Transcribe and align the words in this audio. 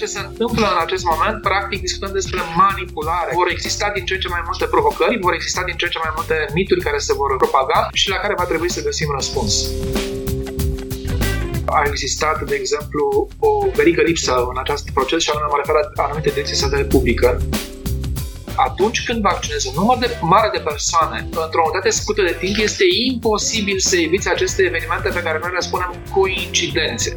ce 0.00 0.06
se 0.06 0.20
întâmplă 0.28 0.66
în 0.74 0.80
acest 0.86 1.04
moment, 1.12 1.36
practic 1.48 1.80
discutăm 1.80 2.12
despre 2.20 2.40
manipulare. 2.62 3.30
Vor 3.42 3.48
exista 3.50 3.86
din 3.94 4.04
ce 4.04 4.14
în 4.14 4.20
ce 4.20 4.34
mai 4.34 4.42
multe 4.48 4.66
provocări, 4.74 5.22
vor 5.26 5.34
exista 5.38 5.62
din 5.68 5.76
ce 5.76 5.84
în 5.84 5.90
ce 5.94 6.00
mai 6.04 6.12
multe 6.16 6.36
mituri 6.58 6.84
care 6.86 6.98
se 6.98 7.12
vor 7.20 7.30
propaga 7.36 7.80
și 8.00 8.08
la 8.14 8.18
care 8.22 8.34
va 8.40 8.46
trebui 8.50 8.70
să 8.76 8.86
găsim 8.88 9.08
răspuns 9.18 9.52
a 11.78 11.82
existat, 11.86 12.42
de 12.50 12.54
exemplu, 12.54 13.28
o 13.38 13.50
verigă 13.74 14.02
lipsă 14.02 14.32
în 14.52 14.58
acest 14.58 14.90
proces 14.90 15.22
și 15.22 15.30
anume 15.30 15.46
mă 15.50 15.56
refer 15.60 15.74
la 15.96 16.02
anumite 16.02 16.30
direcții 16.30 16.68
de 16.68 16.84
publică 16.94 17.28
atunci 18.54 19.04
când 19.04 19.20
vaccinezi 19.20 19.68
un 19.68 19.74
număr 19.76 19.98
de 19.98 20.18
mare 20.20 20.50
de 20.52 20.62
persoane 20.70 21.28
într-o 21.44 21.62
unitate 21.64 21.90
scurtă 21.90 22.22
de 22.22 22.36
timp, 22.40 22.56
este 22.58 22.84
imposibil 23.10 23.78
să 23.78 23.96
eviți 23.96 24.28
aceste 24.28 24.62
evenimente 24.62 25.08
pe 25.08 25.22
care 25.22 25.38
noi 25.42 25.50
le 25.52 25.60
spunem 25.60 25.90
coincidențe. 26.12 27.16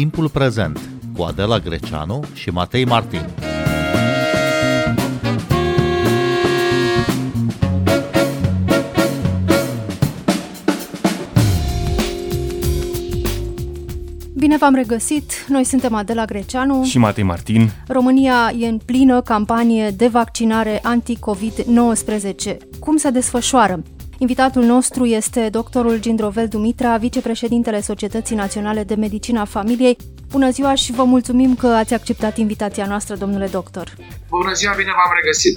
Timpul 0.00 0.28
prezent 0.28 0.80
cu 1.16 1.22
Adela 1.22 1.58
Greceanu 1.58 2.20
și 2.34 2.50
Matei 2.50 2.84
Martin. 2.84 3.20
Bine 14.34 14.56
v-am 14.56 14.74
regăsit! 14.74 15.46
Noi 15.48 15.64
suntem 15.64 15.94
Adela 15.94 16.24
Greceanu 16.24 16.84
și 16.84 16.98
Matei 16.98 17.24
Martin. 17.24 17.70
România 17.88 18.52
e 18.58 18.66
în 18.66 18.78
plină 18.84 19.20
campanie 19.22 19.90
de 19.90 20.06
vaccinare 20.06 20.80
anti-COVID-19. 20.82 22.56
Cum 22.78 22.96
se 22.96 23.10
desfășoară? 23.10 23.82
Invitatul 24.22 24.62
nostru 24.62 25.04
este 25.04 25.48
doctorul 25.48 26.00
Gindrovel 26.00 26.48
Dumitra, 26.48 26.96
vicepreședintele 26.96 27.80
Societății 27.80 28.36
Naționale 28.36 28.82
de 28.82 28.94
Medicina 28.94 29.44
Familiei. 29.44 29.96
Bună 30.30 30.50
ziua 30.50 30.74
și 30.74 30.92
vă 30.92 31.04
mulțumim 31.04 31.54
că 31.54 31.66
ați 31.66 31.94
acceptat 31.94 32.36
invitația 32.36 32.86
noastră, 32.86 33.16
domnule 33.16 33.46
doctor. 33.46 33.96
Bună 34.28 34.52
ziua, 34.52 34.74
bine 34.76 34.90
v-am 34.96 35.12
regăsit! 35.22 35.56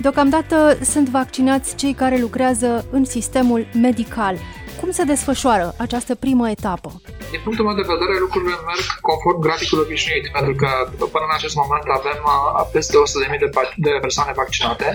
Deocamdată 0.00 0.78
sunt 0.82 1.08
vaccinați 1.08 1.76
cei 1.76 1.92
care 1.92 2.18
lucrează 2.20 2.86
în 2.90 3.04
sistemul 3.04 3.66
medical. 3.80 4.36
Cum 4.84 4.92
se 5.00 5.12
desfășoară 5.14 5.66
această 5.86 6.12
primă 6.24 6.46
etapă? 6.56 6.90
Din 7.34 7.40
punctul 7.46 7.64
meu 7.68 7.76
de 7.80 7.90
vedere, 7.94 8.14
lucrurile 8.26 8.56
merg 8.70 8.86
conform 9.08 9.40
graficului 9.46 9.84
obișnuit, 9.86 10.24
pentru 10.36 10.54
că 10.60 10.70
până 11.14 11.24
în 11.28 11.34
acest 11.38 11.56
moment 11.62 11.86
avem 12.00 12.20
uh, 12.24 12.34
peste 12.76 12.94
100.000 13.34 13.42
de, 13.44 13.50
de 13.86 13.92
persoane 14.06 14.32
vaccinate. 14.42 14.88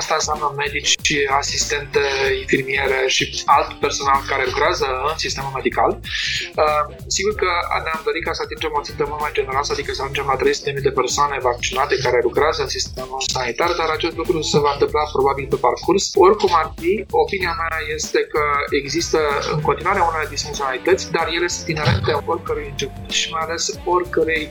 Asta 0.00 0.14
înseamnă 0.20 0.46
medici, 0.64 1.08
asistente, 1.40 2.04
infirmiere 2.42 3.00
și 3.14 3.22
alt 3.56 3.70
personal 3.84 4.20
care 4.30 4.44
lucrează 4.50 4.86
în 5.10 5.16
sistemul 5.24 5.52
medical. 5.58 5.90
Uh, 6.62 6.82
sigur 7.16 7.34
că 7.42 7.50
ne-am 7.84 8.02
dorit 8.08 8.22
ca 8.26 8.32
să 8.36 8.42
atingem 8.44 8.72
o 8.78 8.84
țintă 8.86 9.04
mult 9.10 9.20
mai 9.24 9.36
generoasă, 9.38 9.70
adică 9.72 9.90
să 9.92 10.00
ajungem 10.02 10.26
la 10.32 10.36
300.000 10.42 10.86
de 10.88 10.96
persoane 11.00 11.36
vaccinate 11.50 11.94
care 12.04 12.18
lucrează 12.28 12.60
în 12.66 12.70
sistemul 12.76 13.20
sanitar, 13.34 13.70
dar 13.80 13.88
acest 13.98 14.16
lucru 14.20 14.36
se 14.52 14.58
va 14.64 14.72
întâmpla 14.74 15.04
probabil 15.16 15.46
pe 15.52 15.58
parcurs. 15.66 16.04
Oricum 16.26 16.52
ar 16.62 16.68
fi, 16.80 16.92
opinia 17.24 17.54
mea 17.60 17.78
este 17.96 18.20
că 18.32 18.42
există 18.80 19.02
în 19.54 19.60
continuare 19.60 20.00
unele 20.00 20.26
disfuncționalități, 20.28 21.10
dar 21.10 21.26
ele 21.36 21.46
sunt 21.46 21.68
inerente 21.68 22.12
oricărui 22.26 22.66
început 22.70 23.10
și 23.10 23.30
mai 23.30 23.42
ales 23.46 23.64
oricărei 23.84 24.50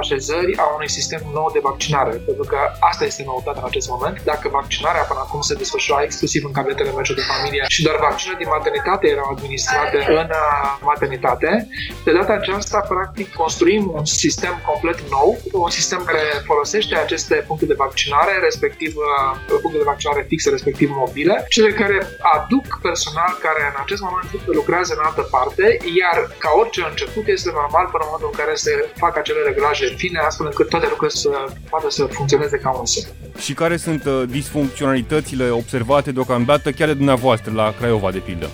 așezări 0.00 0.56
a 0.56 0.66
unui 0.76 0.90
sistem 0.98 1.22
nou 1.32 1.50
de 1.52 1.60
vaccinare. 1.62 2.10
Pentru 2.28 2.44
că 2.50 2.58
asta 2.90 3.04
este 3.04 3.22
noutatea 3.26 3.60
în 3.62 3.68
acest 3.68 3.88
moment. 3.88 4.16
Dacă 4.24 4.48
vaccinarea 4.48 5.02
până 5.10 5.20
acum 5.22 5.40
se 5.40 5.54
desfășura 5.54 6.02
exclusiv 6.02 6.44
în 6.44 6.52
cabinetele 6.52 6.90
medice 6.90 7.14
de 7.14 7.28
familie 7.32 7.64
și 7.68 7.82
doar 7.82 7.96
vaccinurile 8.08 8.42
din 8.42 8.52
maternitate 8.56 9.04
erau 9.14 9.28
administrate 9.34 9.98
în 10.08 10.28
uh, 10.42 10.66
maternitate, 10.90 11.68
de 12.04 12.12
data 12.12 12.32
aceasta, 12.32 12.78
practic, 12.88 13.28
construim 13.34 13.84
un 13.98 14.04
sistem 14.04 14.54
complet 14.66 14.98
nou, 15.10 15.38
un 15.52 15.70
sistem 15.70 16.00
care 16.06 16.24
folosește 16.44 16.94
aceste 16.96 17.34
puncte 17.46 17.66
de 17.66 17.74
vaccinare, 17.84 18.32
respectiv 18.48 18.92
uh, 18.96 19.58
puncte 19.62 19.78
de 19.78 19.90
vaccinare 19.92 20.24
fixe, 20.28 20.50
respectiv 20.50 20.88
mobile, 21.02 21.44
cele 21.48 21.70
care 21.72 21.98
aduc 22.36 22.66
personal 22.82 23.32
care 23.46 23.62
în 23.70 23.75
acest 23.84 24.02
moment 24.06 24.28
lucrează 24.58 24.90
în 24.96 25.04
altă 25.08 25.22
parte, 25.36 25.64
iar 26.00 26.16
ca 26.44 26.50
orice 26.60 26.80
început, 26.90 27.26
este 27.26 27.50
normal 27.60 27.86
până 27.92 28.02
în 28.02 28.08
momentul 28.10 28.30
în 28.32 28.38
care 28.40 28.54
se 28.54 28.72
fac 29.02 29.16
acele 29.16 29.40
reglaje 29.50 29.86
fine, 30.02 30.18
astfel 30.18 30.46
încât 30.46 30.68
toate 30.68 30.86
lucrurile 30.92 31.18
să 31.24 31.30
poată 31.72 31.90
să 31.90 32.04
funcționeze 32.04 32.56
ca 32.58 32.70
un 32.70 32.86
set. 32.86 33.06
Și 33.38 33.52
care 33.54 33.76
sunt 33.76 34.04
uh, 34.04 34.22
disfuncționalitățile 34.28 35.50
observate 35.50 36.12
deocamdată 36.12 36.70
chiar 36.70 36.88
de 36.88 36.94
dumneavoastră 36.94 37.52
la 37.52 37.74
Craiova, 37.78 38.10
de 38.10 38.18
pildă? 38.18 38.48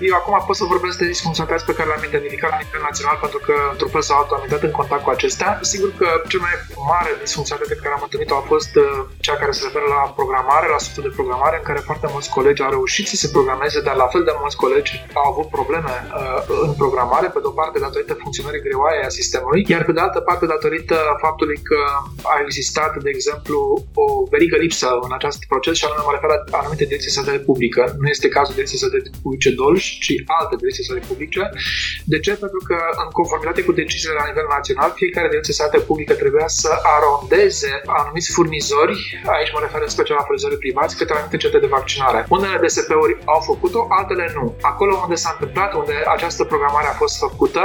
Eu 0.00 0.14
acum 0.20 0.34
pot 0.46 0.56
să 0.60 0.64
vorbesc 0.74 0.96
de 0.98 1.06
disfuncționalități 1.14 1.66
pe 1.68 1.76
care 1.76 1.88
le-am 1.88 2.04
identificat 2.10 2.50
la 2.54 2.60
nivel 2.62 2.82
național 2.90 3.16
pentru 3.24 3.40
că 3.46 3.54
într-un 3.72 3.92
fel 3.94 4.04
sau 4.08 4.16
altul 4.18 4.36
am 4.36 4.44
intrat 4.46 4.62
în 4.68 4.74
contact 4.80 5.02
cu 5.04 5.10
acestea. 5.16 5.50
Sigur 5.72 5.90
că 6.00 6.08
cea 6.30 6.40
mai 6.46 6.54
mare 6.92 7.10
disfuncționalitate 7.24 7.74
pe 7.74 7.84
care 7.84 7.94
am 7.98 8.06
întâlnit-o 8.06 8.36
a 8.38 8.44
fost 8.52 8.72
uh, 8.84 8.86
cea 9.26 9.36
care 9.42 9.52
se 9.56 9.62
referă 9.68 9.86
la 9.96 10.02
programare, 10.18 10.66
la 10.74 10.80
sufletul 10.84 11.06
de 11.08 11.18
programare, 11.18 11.56
în 11.60 11.66
care 11.68 11.80
foarte 11.88 12.06
mulți 12.14 12.30
colegi 12.36 12.62
au 12.62 12.70
reușit 12.76 13.06
să 13.12 13.16
se 13.22 13.28
programeze, 13.36 13.78
dar 13.88 13.96
la 14.04 14.08
fel 14.14 14.22
de 14.28 14.34
mulți 14.42 14.60
colegi 14.64 14.92
au 15.20 15.26
avut 15.32 15.48
probleme 15.56 15.94
uh, 16.06 16.40
în 16.66 16.72
programare, 16.82 17.26
pe 17.34 17.40
de 17.42 17.48
o 17.52 17.58
parte 17.60 17.78
datorită 17.86 18.12
funcționării 18.24 18.64
greoaie 18.66 19.02
a 19.04 19.16
sistemului, 19.20 19.60
iar 19.72 19.82
pe 19.84 19.94
de 19.96 20.02
altă 20.06 20.20
parte 20.28 20.44
datorită 20.54 20.96
faptului 21.24 21.58
că 21.70 21.80
a 22.32 22.34
existat, 22.46 22.92
de 23.06 23.10
exemplu, 23.16 23.58
o 24.04 24.06
verigă 24.34 24.56
lipsă 24.56 24.88
în 25.06 25.12
acest 25.18 25.40
proces 25.52 25.74
și 25.78 25.84
anume 25.84 26.02
mă 26.06 26.12
refer 26.14 26.30
la 26.52 26.58
anumite 26.58 26.84
direcții 26.84 27.10
sănătate 27.10 27.38
publică. 27.38 27.82
Nu 28.00 28.08
este 28.08 28.28
cazul 28.28 28.54
direcției 28.54 28.80
sănătate 28.80 29.10
publice 29.22 29.50
Dolj, 29.62 29.87
și 30.04 30.14
alte 30.38 30.54
direcții 30.60 30.84
sale 30.88 31.00
publice. 31.08 31.42
De 32.12 32.18
ce? 32.24 32.32
Pentru 32.44 32.60
că, 32.68 32.78
în 33.02 33.08
conformitate 33.18 33.60
cu 33.66 33.72
deciziile 33.80 34.14
la 34.20 34.28
nivel 34.30 34.46
național, 34.56 34.90
fiecare 35.02 35.28
direcție 35.32 35.54
sale 35.60 35.78
publică 35.90 36.12
trebuia 36.22 36.48
să 36.62 36.70
arondeze 36.96 37.72
anumiți 38.00 38.32
furnizori, 38.36 38.94
aici 39.36 39.52
mă 39.54 39.60
refer 39.62 39.80
în 39.82 39.94
special 39.96 40.16
la 40.20 40.26
furnizorii 40.28 40.64
privați, 40.64 40.96
către 41.00 41.14
anumite 41.14 41.36
cete 41.44 41.58
de 41.64 41.74
vaccinare. 41.76 42.18
Unele 42.36 42.56
DSP-uri 42.62 43.14
au 43.34 43.40
făcut-o, 43.50 43.80
altele 43.98 44.26
nu. 44.38 44.44
Acolo 44.72 44.92
unde 45.04 45.16
s-a 45.22 45.30
întâmplat, 45.34 45.70
unde 45.80 45.96
această 46.16 46.42
programare 46.44 46.88
a 46.88 47.00
fost 47.02 47.16
făcută, 47.18 47.62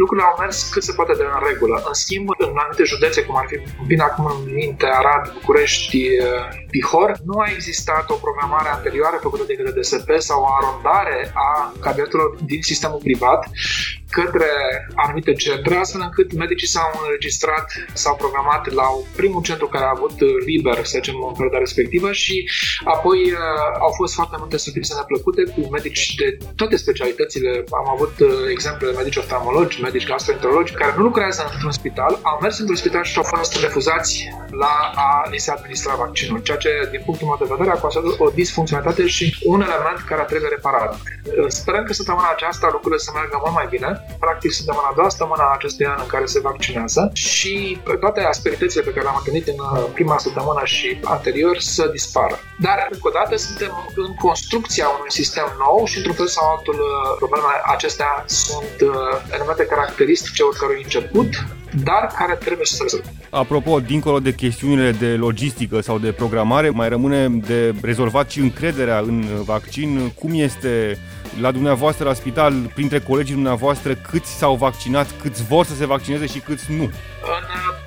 lucrurile 0.00 0.26
au 0.26 0.36
mers 0.42 0.56
cât 0.72 0.82
se 0.88 0.92
poate 0.98 1.12
de 1.18 1.24
în 1.36 1.42
regulă. 1.50 1.76
În 1.90 1.94
schimb, 2.02 2.26
în 2.38 2.54
anumite 2.62 2.84
județe, 2.94 3.18
cum 3.26 3.36
ar 3.36 3.46
fi, 3.50 3.56
bine 3.86 4.02
acum 4.02 4.24
în 4.34 4.38
minte, 4.60 4.86
Arad, 5.00 5.32
București, 5.32 5.98
Bihor, 6.70 7.10
nu 7.28 7.38
a 7.38 7.46
existat 7.56 8.10
o 8.10 8.22
programare 8.26 8.68
anterioară 8.68 9.16
făcută 9.26 9.44
de 9.46 9.54
către 9.54 9.72
DSP 9.80 10.10
sau 10.28 10.38
o 10.42 10.50
arondare 10.58 11.18
a 11.34 11.50
cabinetelor 11.80 12.36
din 12.44 12.62
sistemul 12.62 13.00
privat 13.02 13.40
către 14.10 14.50
anumite 14.94 15.32
centre, 15.32 15.74
astfel 15.76 16.00
încât 16.04 16.32
medicii 16.32 16.66
s-au 16.74 16.90
înregistrat, 17.02 17.66
s-au 17.92 18.16
programat 18.16 18.72
la 18.72 18.86
primul 19.16 19.42
centru 19.42 19.66
care 19.66 19.84
a 19.84 19.96
avut 19.96 20.16
liber, 20.46 20.74
să 20.74 20.98
zicem, 21.00 21.14
în 21.28 21.32
perioada 21.32 21.58
respectivă 21.58 22.12
și 22.12 22.50
apoi 22.84 23.18
uh, 23.32 23.38
au 23.86 23.92
fost 24.00 24.14
foarte 24.14 24.36
multe 24.38 24.56
surprize 24.56 24.94
neplăcute 24.94 25.42
cu 25.54 25.60
medici 25.76 26.14
de 26.14 26.38
toate 26.56 26.76
specialitățile. 26.76 27.64
Am 27.80 27.88
avut 27.94 28.14
uh, 28.20 28.28
exemple 28.50 28.86
de 28.90 28.96
medici 28.96 29.16
oftalmologi, 29.16 29.80
medici 29.80 30.06
gastroenterologi 30.06 30.72
care 30.72 30.92
nu 30.96 31.02
lucrează 31.02 31.50
într-un 31.52 31.72
spital, 31.80 32.12
au 32.22 32.38
mers 32.42 32.58
într-un 32.58 32.76
spital 32.76 33.04
și 33.04 33.18
au 33.18 33.22
fost 33.22 33.60
refuzați 33.60 34.28
la 34.50 34.74
a 34.94 35.28
li 35.30 35.38
se 35.38 35.50
administra 35.50 35.94
vaccinul, 35.94 36.38
ceea 36.42 36.56
ce, 36.56 36.88
din 36.90 37.02
punctul 37.04 37.26
meu 37.26 37.38
de 37.40 37.54
vedere, 37.54 37.70
a 37.76 37.80
constatat 37.80 38.14
o 38.18 38.30
disfuncționalitate 38.34 39.06
și 39.06 39.24
un 39.44 39.60
element 39.60 39.98
care 40.06 40.22
trebuie 40.22 40.50
reparat. 40.50 41.00
Sperăm 41.48 41.84
că 41.84 41.92
săptămâna 41.92 42.30
aceasta 42.30 42.68
lucrurile 42.72 43.00
să 43.00 43.10
meargă 43.14 43.36
mult 43.42 43.54
mai 43.54 43.66
bine 43.70 43.90
practic 44.18 44.50
suntem 44.52 44.76
în 44.78 44.86
a 44.90 44.92
doua 44.96 45.08
săptămână 45.08 45.42
a 45.42 45.56
acestui 45.58 45.86
an 45.86 45.98
în 46.00 46.06
care 46.14 46.26
se 46.26 46.40
vaccinează 46.40 47.10
și 47.12 47.78
toate 48.00 48.20
asperitățile 48.20 48.82
pe 48.82 48.90
care 48.90 49.04
le-am 49.04 49.20
întâlnit 49.22 49.46
în 49.48 49.58
uh, 49.58 49.84
prima 49.94 50.18
săptămână 50.18 50.62
și 50.64 51.00
anterior 51.04 51.58
să 51.58 51.84
dispară. 51.86 52.36
Dar, 52.66 52.88
încă 52.90 53.08
o 53.08 53.16
dată, 53.18 53.36
suntem 53.36 53.72
în 53.94 54.14
construcția 54.14 54.86
unui 54.88 55.12
sistem 55.20 55.48
nou 55.58 55.84
și, 55.84 55.96
într-un 55.96 56.14
fel 56.14 56.26
sau 56.26 56.44
altul, 56.54 56.78
uh, 56.80 57.16
problemele 57.16 57.60
acestea 57.74 58.24
sunt 58.26 58.76
uh, 58.80 59.14
elemente 59.36 59.64
caracteristice 59.64 60.42
oricărui 60.42 60.82
început, 60.82 61.30
dar 61.84 62.14
care 62.18 62.34
trebuie 62.34 62.66
să 62.66 62.74
se 62.74 62.82
rezolve. 62.82 63.08
Apropo, 63.30 63.80
dincolo 63.80 64.18
de 64.18 64.34
chestiunile 64.34 64.90
de 64.90 65.06
logistică 65.06 65.80
sau 65.80 65.98
de 65.98 66.12
programare, 66.12 66.70
mai 66.70 66.88
rămâne 66.88 67.28
de 67.28 67.74
rezolvat 67.82 68.30
și 68.30 68.38
încrederea 68.40 68.98
în 68.98 69.24
vaccin. 69.44 70.12
Cum 70.18 70.30
este 70.34 70.98
la 71.40 71.50
dumneavoastră 71.50 72.04
la 72.04 72.14
spital, 72.14 72.52
printre 72.74 72.98
colegii 72.98 73.34
dumneavoastră, 73.34 73.94
câți 73.94 74.30
s-au 74.30 74.54
vaccinat, 74.54 75.06
câți 75.22 75.44
vor 75.44 75.64
să 75.64 75.74
se 75.74 75.86
vaccineze 75.86 76.26
și 76.26 76.38
câți 76.38 76.72
nu? 76.72 76.82
În 76.82 76.90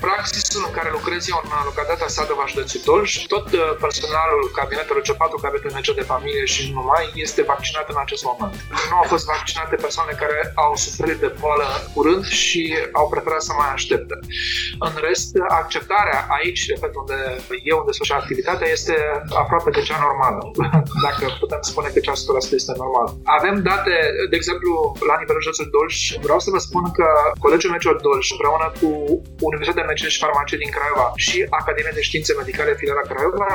praxisul 0.06 0.63
în 0.68 0.74
care 0.77 0.89
lucrez 0.98 1.21
eu 1.31 1.38
în 1.44 1.51
localitatea 1.69 2.09
Sadova, 2.18 2.45
județul 2.51 2.81
Dolj, 2.92 3.09
tot 3.33 3.48
uh, 3.51 3.62
personalul 3.86 4.44
cabinetelor 4.59 5.01
C4, 5.07 5.33
cabinetul 5.45 5.75
MC 5.80 5.89
de 6.00 6.09
familie 6.13 6.45
și 6.53 6.62
nu 6.63 6.74
numai, 6.80 7.06
este 7.25 7.42
vaccinat 7.53 7.86
în 7.94 8.00
acest 8.06 8.24
moment. 8.30 8.56
Nu 8.89 8.95
au 9.01 9.07
fost 9.13 9.25
vaccinate 9.33 9.75
persoane 9.86 10.13
care 10.24 10.38
au 10.65 10.71
suferit 10.86 11.19
de 11.25 11.31
boală 11.42 11.68
curând 11.94 12.24
și 12.44 12.62
au 13.00 13.06
preferat 13.13 13.42
să 13.48 13.53
mai 13.62 13.69
aștepte. 13.77 14.15
În 14.88 14.94
rest, 15.07 15.31
acceptarea 15.62 16.19
aici, 16.38 16.62
repet, 16.74 16.94
unde 17.01 17.18
eu 17.71 17.77
unde 17.80 17.89
desfășor 17.92 18.18
activitatea, 18.21 18.68
este 18.77 18.95
aproape 19.44 19.69
de 19.77 19.81
cea 19.88 20.00
normală, 20.07 20.42
dacă 21.06 21.24
putem 21.42 21.62
spune 21.71 21.88
că 21.94 22.00
cea 22.06 22.15
100% 22.51 22.59
este 22.62 22.74
normal. 22.83 23.07
Avem 23.38 23.56
date, 23.69 23.95
de 24.31 24.36
exemplu, 24.42 24.71
la 25.09 25.15
nivelul 25.21 25.42
județului 25.45 25.74
Dolj, 25.77 25.95
vreau 26.25 26.39
să 26.45 26.50
vă 26.56 26.59
spun 26.68 26.83
că 26.98 27.07
Colegiul 27.44 27.71
Mediilor 27.74 27.98
Dolj, 28.07 28.25
împreună 28.36 28.68
cu 28.80 28.89
Universitatea 29.50 29.91
de 29.92 29.98
Medicine 29.98 30.16
și 30.16 30.26
Farmacie 30.26 30.58
din 30.64 30.72
Craiova 30.78 31.08
și 31.26 31.38
Academia 31.62 31.94
de 31.98 32.08
Științe 32.08 32.32
Medicale 32.42 32.80
Filiala 32.80 33.06
Craiova, 33.12 33.50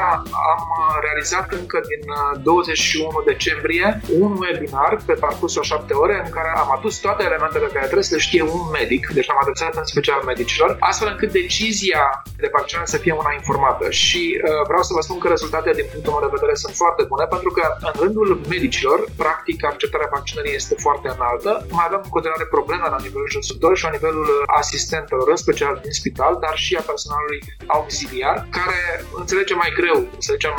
am 0.55 0.65
realizat 1.07 1.47
încă 1.61 1.79
din 1.91 2.03
21 2.43 3.07
uh, 3.09 3.25
decembrie 3.33 3.87
un 4.23 4.33
webinar 4.43 4.93
pe 5.09 5.15
parcursul 5.25 5.63
a 5.63 5.71
șapte 5.73 5.95
ore 6.05 6.17
în 6.25 6.31
care 6.37 6.51
am 6.63 6.71
adus 6.77 6.95
toate 7.07 7.23
elementele 7.29 7.75
care 7.77 7.91
trebuie 7.91 8.13
să 8.13 8.19
știe 8.27 8.43
un 8.57 8.65
medic, 8.79 9.03
deci 9.19 9.31
am 9.33 9.39
adresat 9.45 9.73
în 9.83 9.87
special 9.95 10.21
medicilor, 10.31 10.71
astfel 10.91 11.09
încât 11.13 11.31
decizia 11.43 12.03
de 12.43 12.49
vaccinare 12.57 12.89
să 12.95 13.03
fie 13.05 13.15
una 13.23 13.33
informată. 13.41 13.85
Și 14.05 14.23
uh, 14.35 14.63
vreau 14.71 14.83
să 14.89 14.93
vă 14.97 15.03
spun 15.07 15.19
că 15.23 15.29
rezultatele 15.29 15.75
din 15.81 15.89
punctul 15.93 16.13
meu 16.13 16.25
de 16.25 16.35
vedere 16.37 16.55
sunt 16.65 16.75
foarte 16.83 17.03
bune, 17.11 17.25
pentru 17.35 17.51
că 17.57 17.65
în 17.89 17.95
rândul 18.03 18.29
medicilor, 18.55 18.99
practic, 19.23 19.59
acceptarea 19.73 20.13
vaccinării 20.17 20.59
este 20.61 20.75
foarte 20.87 21.09
înaltă. 21.17 21.51
Mai 21.79 21.87
avem 21.89 22.01
în 22.07 22.15
continuare 22.17 22.55
probleme 22.57 22.87
la 22.95 23.05
nivelul 23.07 23.33
jurisdictor 23.35 23.71
și 23.77 23.87
la 23.89 23.97
nivelul 23.97 24.29
asistentelor, 24.61 25.27
în 25.35 25.41
special 25.47 25.75
din 25.85 25.95
spital, 26.01 26.26
dar 26.45 26.57
și 26.65 26.73
a 26.75 26.89
personalului 26.93 27.41
auxiliar, 27.77 28.37
care 28.59 28.81
înțelege 29.21 29.55
mai 29.55 29.71
greu, 29.79 29.99
să 30.25 30.31
zicem, 30.37 30.55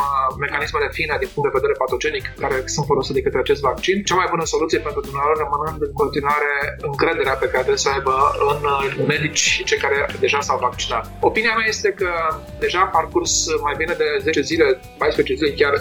mecanismele 0.46 0.88
fine 0.98 1.16
din 1.20 1.30
punct 1.34 1.46
de 1.48 1.58
vedere 1.60 1.82
patogenic 1.84 2.26
care 2.44 2.58
sunt 2.76 2.86
folosite 2.92 3.18
de 3.18 3.26
către 3.26 3.40
acest 3.40 3.62
vaccin. 3.70 3.96
Cea 4.04 4.20
mai 4.22 4.32
bună 4.34 4.46
soluție 4.54 4.80
pentru 4.88 5.02
dumneavoastră 5.08 5.44
rămânând 5.44 5.80
în 5.88 5.94
continuare 6.02 6.52
încrederea 6.90 7.36
pe 7.42 7.50
care 7.52 7.64
trebuie 7.66 7.86
să 7.86 7.94
aibă 7.96 8.16
în 8.52 8.60
medici 9.14 9.46
cei 9.70 9.78
care 9.86 9.98
deja 10.20 10.40
s-au 10.48 10.60
vaccinat. 10.68 11.04
Opinia 11.30 11.54
mea 11.58 11.68
este 11.68 11.90
că 12.00 12.12
deja 12.60 12.80
a 12.80 12.94
parcurs 12.98 13.34
mai 13.68 13.76
bine 13.78 13.94
de 13.98 14.08
10 14.22 14.42
zile, 14.42 14.80
14 14.98 15.36
zile 15.36 15.52
chiar 15.62 15.74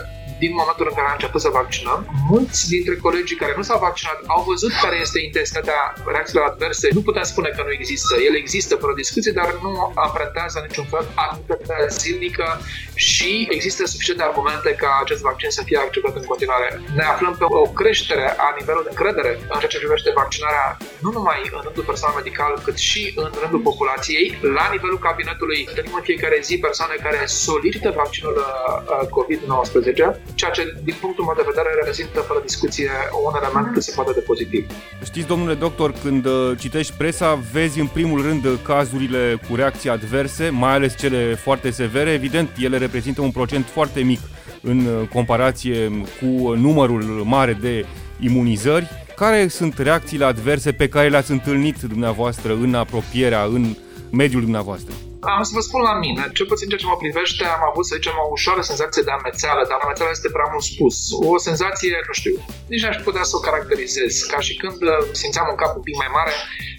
din 0.42 0.52
momentul 0.60 0.86
în 0.88 0.94
care 0.96 1.08
am 1.08 1.16
început 1.18 1.40
să 1.46 1.58
vaccinăm. 1.60 2.00
Mulți 2.32 2.60
dintre 2.74 2.94
colegii 3.06 3.42
care 3.42 3.54
nu 3.56 3.64
s-au 3.68 3.78
vaccinat 3.88 4.18
au 4.26 4.42
văzut 4.50 4.72
care 4.84 4.96
este 5.04 5.18
intensitatea 5.28 5.80
reacțiilor 6.12 6.44
adverse. 6.46 6.86
Nu 6.96 7.02
putem 7.08 7.26
spune 7.32 7.50
că 7.56 7.62
nu 7.66 7.72
există. 7.78 8.12
Ele 8.26 8.38
există 8.44 8.74
fără 8.82 8.92
discuție, 9.02 9.32
dar 9.40 9.48
nu 9.64 9.72
amprentează 10.06 10.56
niciun 10.66 10.86
fel 10.92 11.04
activitatea 11.14 11.86
zilnică 12.00 12.46
și 12.94 13.30
există 13.56 13.82
suficiente 13.86 14.22
argumente 14.22 14.70
ca 14.82 14.90
acest 15.02 15.22
vaccin 15.28 15.50
să 15.50 15.62
fie 15.68 15.78
acceptat 15.78 16.14
în 16.16 16.24
continuare. 16.32 16.68
Ne 16.94 17.02
aflăm 17.02 17.34
pe 17.38 17.46
o 17.48 17.62
creștere 17.80 18.26
a 18.46 18.48
nivelului 18.58 18.88
de 18.88 18.94
încredere 18.94 19.30
în 19.52 19.58
ceea 19.60 19.72
ce 19.72 19.82
privește 19.84 20.10
vaccinarea, 20.22 20.76
nu 21.04 21.10
numai 21.16 21.38
în 21.54 21.60
rândul 21.64 21.88
personal 21.90 22.14
medical, 22.20 22.52
cât 22.64 22.78
și 22.88 23.12
în 23.22 23.30
rândul 23.42 23.62
populației. 23.70 24.38
La 24.58 24.66
nivelul 24.74 24.98
cabinetului 24.98 25.66
întâlnim 25.68 25.94
în 25.94 26.06
fiecare 26.10 26.38
zi 26.48 26.54
persoane 26.58 26.94
care 27.02 27.20
solicită 27.26 27.88
vaccinul 28.02 28.36
uh, 28.38 29.06
COVID-19 29.16 30.25
ceea 30.34 30.50
ce, 30.50 30.81
din 30.84 30.94
punctul 31.00 31.25
meu 31.25 31.34
de 31.37 31.44
vedere, 31.46 31.75
reprezintă 31.75 32.20
fără 32.20 32.40
discuție 32.44 32.90
un 33.26 33.32
element 33.43 33.73
cât 33.73 33.82
se 33.82 33.93
poate 33.94 34.12
de 34.12 34.20
pozitiv. 34.20 34.67
Știți, 35.05 35.26
domnule 35.26 35.55
doctor, 35.55 35.93
când 36.02 36.26
uh, 36.26 36.52
citești 36.58 36.93
presa, 36.96 37.34
vezi 37.52 37.81
în 37.81 37.87
primul 37.87 38.23
rând 38.23 38.58
cazurile 38.62 39.40
cu 39.49 39.55
reacții 39.55 39.90
adverse, 39.90 40.49
mai 40.49 40.73
ales 40.73 40.96
cele 40.96 41.34
foarte 41.34 41.70
severe. 41.70 42.11
Evident, 42.11 42.50
ele 42.58 42.78
reprezintă 42.78 43.20
un 43.20 43.31
procent 43.31 43.67
foarte 43.67 44.00
mic 44.00 44.20
în 44.62 44.78
uh, 44.78 45.08
comparație 45.08 45.90
cu 46.20 46.55
numărul 46.55 47.02
mare 47.25 47.52
de 47.61 47.87
imunizări. 48.20 48.88
Care 49.17 49.49
sunt 49.49 49.78
reacțiile 49.78 50.25
adverse 50.25 50.73
pe 50.73 50.88
care 50.88 51.08
le-ați 51.08 51.31
întâlnit 51.31 51.81
dumneavoastră 51.81 52.52
în 52.52 52.75
apropierea, 52.75 53.43
în 53.44 53.76
mediul 54.11 54.40
dumneavoastră? 54.40 54.94
Am 55.20 55.42
să 55.42 55.52
vă 55.54 55.60
spun 55.60 55.82
la 55.90 55.94
mine, 56.04 56.22
cel 56.36 56.46
puțin 56.46 56.68
ceea 56.68 56.80
ce 56.80 56.86
mă 56.86 56.96
privește, 57.04 57.44
am 57.44 57.64
avut, 57.70 57.86
să 57.86 57.94
zicem, 57.94 58.14
o 58.24 58.28
ușoară 58.30 58.60
senzație 58.60 59.02
de 59.02 59.10
amețeală, 59.10 59.62
dar 59.68 59.78
amețeala 59.82 60.10
este 60.10 60.34
prea 60.36 60.48
mult 60.52 60.64
spus. 60.72 60.96
O 61.30 61.38
senzație, 61.48 61.96
nu 62.08 62.14
știu, 62.20 62.34
nici 62.72 62.82
n-aș 62.82 62.98
putea 63.08 63.24
să 63.30 63.36
o 63.36 63.44
caracterizez, 63.48 64.12
ca 64.32 64.38
și 64.46 64.52
când 64.62 64.80
uh, 64.82 64.98
simțeam 65.20 65.46
un 65.50 65.58
cap 65.62 65.72
un 65.76 65.82
pic 65.82 65.96
mai 66.02 66.10
mare, 66.18 66.32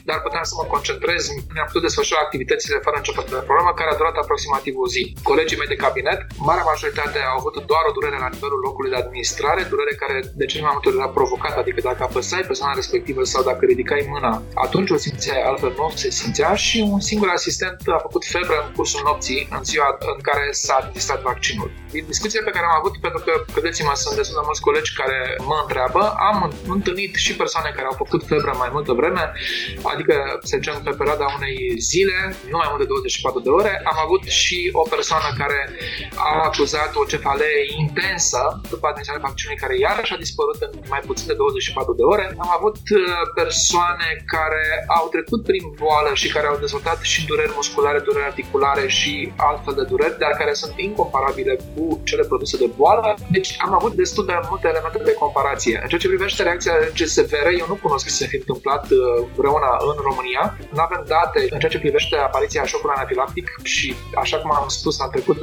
dar 0.10 0.20
puteam 0.26 0.46
să 0.50 0.56
mă 0.60 0.66
concentrez, 0.74 1.22
mi-am 1.54 1.68
putut 1.70 1.86
desfășura 1.88 2.20
activitățile 2.24 2.78
fără 2.86 2.96
început 2.98 3.26
de 3.34 3.48
problemă, 3.50 3.72
care 3.80 3.90
a 3.92 4.00
durat 4.00 4.16
aproximativ 4.24 4.74
o 4.86 4.88
zi. 4.94 5.04
Colegii 5.30 5.60
mei 5.62 5.74
de 5.74 5.82
cabinet, 5.86 6.20
marea 6.50 6.70
majoritate 6.72 7.20
au 7.32 7.38
avut 7.40 7.56
doar 7.72 7.84
o 7.90 7.96
durere 7.98 8.18
la 8.26 8.34
nivelul 8.36 8.62
locului 8.68 8.94
de 8.94 9.02
administrare, 9.04 9.62
durere 9.74 9.94
care 10.04 10.18
de 10.42 10.46
cel 10.52 10.62
mai 10.66 10.74
multe 10.74 10.88
ori 10.90 10.98
era 11.00 11.10
provocată, 11.20 11.58
adică 11.60 11.80
dacă 11.90 12.02
apăsai 12.04 12.48
persoana 12.50 12.80
respectivă 12.82 13.22
sau 13.34 13.42
dacă 13.50 13.62
ridicai 13.72 14.02
mâna, 14.14 14.34
atunci 14.66 14.90
o 14.96 14.98
simțeai, 15.06 15.42
altfel 15.50 15.74
nu 15.78 15.88
se 16.02 16.10
simțea 16.22 16.52
și 16.66 16.78
un 16.96 17.02
singur 17.10 17.30
asistent 17.40 17.78
a 17.96 18.06
făcut 18.08 18.24
febră 18.36 18.58
în 18.66 18.70
cursul 18.78 19.02
nopții, 19.08 19.42
în 19.56 19.64
ziua 19.70 19.90
în 20.14 20.20
care 20.28 20.46
s-a 20.52 20.76
administrat 20.82 21.20
vaccinul. 21.30 21.70
Din 21.96 22.04
discuția 22.14 22.42
pe 22.44 22.56
care 22.56 22.66
am 22.66 22.78
avut, 22.82 22.94
pentru 23.06 23.22
că, 23.26 23.34
credeți-mă, 23.54 23.92
sunt 24.04 24.16
destul 24.20 24.38
de 24.40 24.46
mulți 24.50 24.66
colegi 24.68 24.92
care 25.02 25.20
mă 25.50 25.58
întreabă, 25.64 26.02
am 26.30 26.38
întâlnit 26.76 27.14
și 27.16 27.36
persoane 27.42 27.70
care 27.76 27.88
au 27.92 27.98
făcut 28.04 28.22
febră 28.32 28.54
mai 28.64 28.70
multă 28.76 28.92
vreme, 29.00 29.24
adică, 29.98 30.16
să 30.50 30.54
zicem, 30.60 30.76
pe 30.88 30.98
perioada 31.00 31.28
unei 31.38 31.58
zile, 31.92 32.18
nu 32.52 32.58
mai 32.62 32.70
mult 32.72 32.82
de 32.84 32.92
24 32.94 33.40
de 33.46 33.52
ore. 33.60 33.74
Am 33.92 33.98
avut 34.06 34.24
și 34.42 34.58
o 34.82 34.84
persoană 34.96 35.28
care 35.42 35.60
a 36.28 36.30
acuzat 36.50 36.92
o 37.02 37.04
cefalee 37.12 37.60
intensă 37.84 38.42
după 38.74 38.86
administrarea 38.88 39.26
vaccinului, 39.28 39.62
care 39.64 39.76
iarăși 39.88 40.14
a 40.14 40.24
dispărut 40.26 40.60
în 40.66 40.72
mai 40.94 41.02
puțin 41.10 41.28
de 41.32 41.34
24 41.34 41.94
de 42.00 42.06
ore. 42.14 42.26
Am 42.44 42.52
avut 42.58 42.78
uh, 42.90 43.02
persoane 43.40 44.08
care 44.36 44.66
au 44.98 45.06
trecut 45.16 45.42
prin 45.50 45.64
boală 45.82 46.12
și 46.22 46.28
care 46.36 46.48
au 46.48 46.58
dezvoltat 46.66 47.00
și 47.12 47.20
dureri 47.30 47.58
musculare, 47.60 48.00
dureri 48.08 48.30
articulare 48.32 48.86
și 49.00 49.14
altfel 49.50 49.74
de 49.80 49.86
dureri, 49.92 50.20
dar 50.24 50.34
care 50.42 50.54
sunt 50.62 50.74
incomparabile 50.88 51.54
cu 51.74 51.84
cele 52.10 52.24
produse 52.32 52.56
de 52.64 52.70
boală. 52.80 53.08
Deci 53.38 53.50
am 53.66 53.74
avut 53.74 53.94
destul 54.04 54.26
de 54.26 54.34
multe 54.50 54.68
elemente 54.74 55.00
de 55.10 55.14
comparație. 55.24 55.76
În 55.84 55.88
ceea 55.90 56.02
ce 56.04 56.14
privește 56.14 56.44
reacția 56.44 56.76
GSVR, 56.98 57.48
eu 57.62 57.68
nu 57.72 57.78
cunosc 57.84 58.08
să 58.08 58.16
se 58.16 58.28
fi 58.32 58.38
întâmplat 58.44 58.84
uh, 58.92 59.00
vreuna 59.40 59.72
în 59.96 60.00
România. 60.10 60.44
Nu 60.76 60.82
avem 60.88 61.04
date 61.08 61.40
în 61.54 61.60
ceea 61.60 61.74
ce 61.74 61.84
privește 61.86 62.16
apariția 62.16 62.64
șocului 62.72 62.96
anafilactic 62.98 63.48
și, 63.64 63.96
așa 64.24 64.38
cum 64.38 64.52
am 64.52 64.68
spus, 64.68 65.00
am 65.00 65.10
trecut 65.16 65.38
200.000 65.38 65.42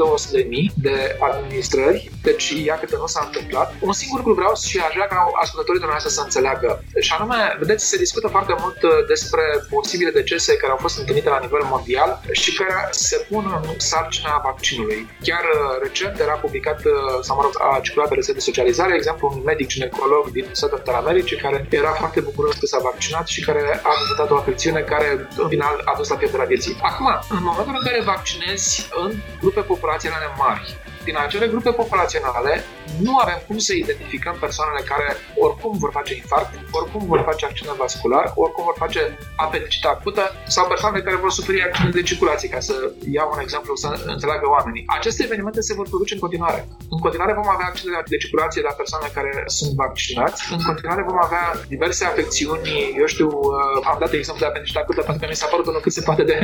de 0.74 0.96
administrări, 1.28 2.10
deci 2.22 2.46
iată 2.70 2.84
că 2.90 2.96
nu 2.96 3.06
s-a 3.06 3.22
întâmplat. 3.26 3.68
Un 3.80 3.92
singur 3.92 4.18
lucru 4.18 4.34
vreau 4.34 4.54
și 4.68 4.78
aș 4.86 4.94
vrea 4.94 5.06
ca 5.06 5.18
ascultătorii 5.44 5.82
dumneavoastră 5.84 6.10
să 6.16 6.22
înțeleagă. 6.24 6.68
Și 7.06 7.12
anume, 7.16 7.38
vedeți, 7.58 7.88
se 7.88 7.96
discută 8.04 8.28
foarte 8.28 8.54
mult 8.62 8.82
uh, 8.82 8.90
despre 9.12 9.44
posibile 9.74 10.10
decese 10.20 10.56
care 10.56 10.72
au 10.72 10.78
fost 10.84 10.98
întâlnite 10.98 11.28
la 11.28 11.42
nivel 11.44 11.64
mondial 11.74 12.10
și 12.32 12.50
care 12.58 12.74
se 12.90 13.26
pun 13.30 13.44
în 13.58 13.78
sarcina 13.78 14.42
vaccinului. 14.44 15.00
Chiar 15.26 15.44
uh, 15.52 15.82
recent 15.82 16.20
era 16.20 16.36
publicat, 16.44 16.80
uh, 16.84 16.92
sau 17.26 17.36
mă 17.36 17.42
rog, 17.42 17.54
a 17.58 17.80
circulat 17.82 18.08
pe 18.08 18.14
rețete 18.14 18.38
de 18.38 18.48
socializare, 18.50 18.94
exemplu, 18.94 19.24
un 19.32 19.42
medic 19.44 19.66
ginecolog 19.66 20.24
din 20.30 20.46
Statele 20.52 20.96
Americii 20.96 21.36
care 21.36 21.66
era 21.70 21.92
foarte 21.92 22.20
bucuros 22.20 22.54
că 22.54 22.66
s-a 22.66 22.80
vaccinat 22.82 23.26
și 23.26 23.40
care 23.44 23.80
a 23.82 23.92
vizitat 24.02 24.30
o 24.34 24.38
afecțiune 24.38 24.80
care 24.80 25.28
în 25.36 25.48
final 25.48 25.80
a 25.84 25.92
dus 25.96 26.08
la 26.08 26.16
pierderea 26.16 26.46
vieții. 26.46 26.76
Acum, 26.82 27.06
în 27.28 27.42
momentul 27.42 27.74
în 27.78 27.84
care 27.84 28.02
vaccinezi 28.02 28.88
în 29.04 29.12
grupe 29.40 29.60
populaționale 29.60 30.28
mari, 30.38 30.76
din 31.04 31.16
acele 31.24 31.46
grupe 31.46 31.70
populaționale 31.70 32.64
nu 33.00 33.18
avem 33.18 33.38
cum 33.46 33.58
să 33.58 33.72
identificăm 33.74 34.36
persoanele 34.40 34.82
care 34.92 35.08
oricum 35.36 35.78
vor 35.78 35.90
face 35.92 36.14
infarct, 36.14 36.50
oricum 36.70 37.06
vor 37.06 37.20
face 37.28 37.44
accident 37.44 37.76
vascular, 37.76 38.32
oricum 38.34 38.64
vor 38.64 38.76
face 38.78 39.18
apendicită 39.36 39.88
acută 39.88 40.22
sau 40.46 40.66
persoane 40.66 41.00
care 41.00 41.16
vor 41.16 41.30
suferi 41.30 41.62
accident 41.62 41.94
de 41.94 42.02
circulație, 42.02 42.48
ca 42.48 42.60
să 42.60 42.74
iau 43.16 43.30
un 43.34 43.40
exemplu 43.40 43.76
să 43.76 43.88
înțeleagă 44.04 44.46
oamenii. 44.48 44.84
Aceste 44.86 45.22
evenimente 45.24 45.60
se 45.60 45.74
vor 45.74 45.88
produce 45.88 46.14
în 46.14 46.20
continuare. 46.20 46.68
În 46.90 46.98
continuare 46.98 47.32
vom 47.32 47.48
avea 47.48 47.66
accidente 47.66 48.02
de 48.08 48.16
circulație 48.16 48.62
la 48.62 48.74
persoane 48.80 49.08
care 49.14 49.42
sunt 49.46 49.72
vaccinați, 49.74 50.52
în 50.52 50.62
continuare 50.68 51.02
vom 51.02 51.18
avea 51.22 51.44
diverse 51.68 52.04
afecțiuni, 52.04 52.94
eu 53.00 53.06
știu, 53.06 53.28
uh, 53.28 53.90
am 53.90 53.96
dat 54.00 54.12
exemplu 54.12 54.42
de 54.44 54.50
apendicită 54.50 54.78
acută 54.80 55.00
pentru 55.00 55.22
că 55.22 55.26
mi 55.28 55.40
s-a 55.40 55.46
părut 55.46 55.66
unul 55.66 55.80
cât 55.80 55.92
se 55.92 56.06
poate 56.08 56.22
de 56.22 56.38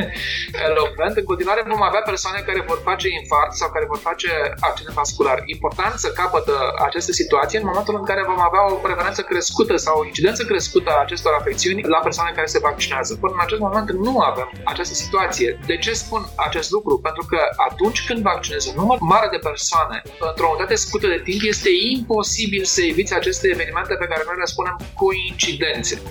elocvent, 0.69 1.15
în 1.17 1.23
continuare 1.23 1.61
vom 1.67 1.81
avea 1.81 2.01
persoane 2.11 2.39
care 2.45 2.61
vor 2.67 2.79
face 2.83 3.07
infarct 3.19 3.53
sau 3.61 3.69
care 3.71 3.85
vor 3.91 3.97
face 3.97 4.29
accident 4.59 4.95
vascular. 4.95 5.37
Important 5.45 5.93
să 5.99 6.09
capătă 6.11 6.55
aceste 6.87 7.11
situații 7.11 7.59
în 7.59 7.65
momentul 7.65 7.95
în 7.97 8.05
care 8.09 8.23
vom 8.31 8.39
avea 8.39 8.63
o 8.71 8.75
prevalență 8.87 9.21
crescută 9.21 9.75
sau 9.75 9.99
o 9.99 10.05
incidență 10.05 10.43
crescută 10.43 10.89
a 10.91 11.01
acestor 11.01 11.33
afecțiuni 11.39 11.81
la 11.83 11.97
persoane 11.97 12.31
care 12.35 12.47
se 12.47 12.59
vaccinează. 12.59 13.15
Până 13.15 13.33
în 13.35 13.43
acest 13.43 13.61
moment 13.61 13.91
nu 13.91 14.19
avem 14.19 14.49
această 14.63 14.93
situație. 14.93 15.59
De 15.65 15.77
ce 15.77 15.93
spun 15.93 16.21
acest 16.35 16.69
lucru? 16.71 16.99
Pentru 16.99 17.25
că 17.29 17.39
atunci 17.69 18.05
când 18.07 18.21
vaccinezi 18.21 18.69
un 18.69 18.75
număr 18.77 18.97
mare 18.99 19.27
de 19.31 19.37
persoane 19.49 20.01
într-o 20.29 20.49
unitate 20.49 20.75
scurtă 20.75 21.07
de 21.07 21.21
timp, 21.23 21.41
este 21.43 21.69
imposibil 21.95 22.63
să 22.63 22.81
eviți 22.81 23.13
aceste 23.13 23.47
evenimente 23.53 23.93
pe 23.93 24.09
care 24.11 24.23
noi 24.25 24.35
le 24.37 24.45
spunem 24.53 24.75
coincidențe. 25.01 26.01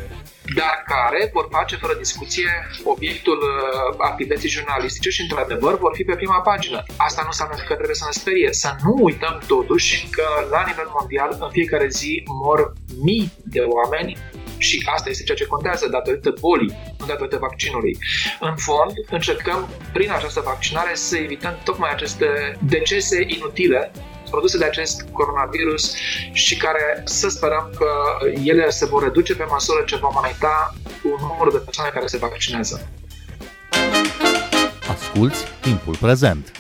Dar 0.57 0.83
care 0.87 1.31
vor 1.33 1.47
face 1.51 1.77
fără 1.77 1.95
discuție 1.95 2.51
obiectul 2.85 3.39
uh, 3.43 3.95
activității 3.99 4.49
jurnalistice 4.49 5.11
și 5.11 5.21
într-adevăr 5.21 5.79
vor 5.79 5.93
fi 5.95 6.05
pe 6.05 6.15
prima 6.15 6.41
pagină. 6.41 6.83
Asta 6.97 7.21
nu 7.23 7.27
înseamnă 7.27 7.55
că 7.55 7.75
trebuie 7.75 7.95
să 8.03 8.05
ne 8.07 8.21
sperie. 8.21 8.53
Să 8.53 8.75
nu 8.85 8.95
uităm 9.05 9.41
totuși 9.47 10.09
că 10.11 10.27
la 10.51 10.65
nivel 10.67 10.89
mondial 10.99 11.37
în 11.41 11.51
fiecare 11.51 11.89
zi 11.89 12.23
mor 12.43 12.73
mii 13.03 13.33
de 13.45 13.61
oameni 13.61 14.17
și 14.59 14.89
asta 14.95 15.09
este 15.11 15.23
ceea 15.23 15.37
ce 15.37 15.47
contează 15.47 15.89
datorită 15.89 16.35
bolii, 16.41 16.77
nu 16.99 17.07
datorită 17.07 17.37
vaccinului. 17.41 17.99
În 18.41 18.57
fond, 18.57 18.93
încercăm 19.11 19.69
prin 19.93 20.11
această 20.11 20.41
vaccinare 20.45 20.95
să 20.95 21.17
evităm 21.17 21.59
tocmai 21.65 21.91
aceste 21.91 22.27
decese 22.61 23.25
inutile 23.27 23.93
produse 24.31 24.59
de 24.59 24.65
acest 24.65 25.05
coronavirus 25.13 25.95
și 26.33 26.57
care 26.57 27.03
să 27.05 27.29
sperăm 27.29 27.71
că 27.79 27.91
ele 28.45 28.71
se 28.71 28.87
vor 28.87 29.03
reduce 29.03 29.35
pe 29.35 29.45
măsură 29.51 29.83
ce 29.87 29.97
vom 29.97 30.15
înainta 30.19 30.75
cu 31.03 31.09
numărul 31.21 31.53
de 31.53 31.59
persoane 31.59 31.91
care 31.91 32.07
se 32.07 32.17
vaccinează. 32.17 32.89
Asculți 34.89 35.45
timpul 35.61 35.97
prezent! 35.97 36.53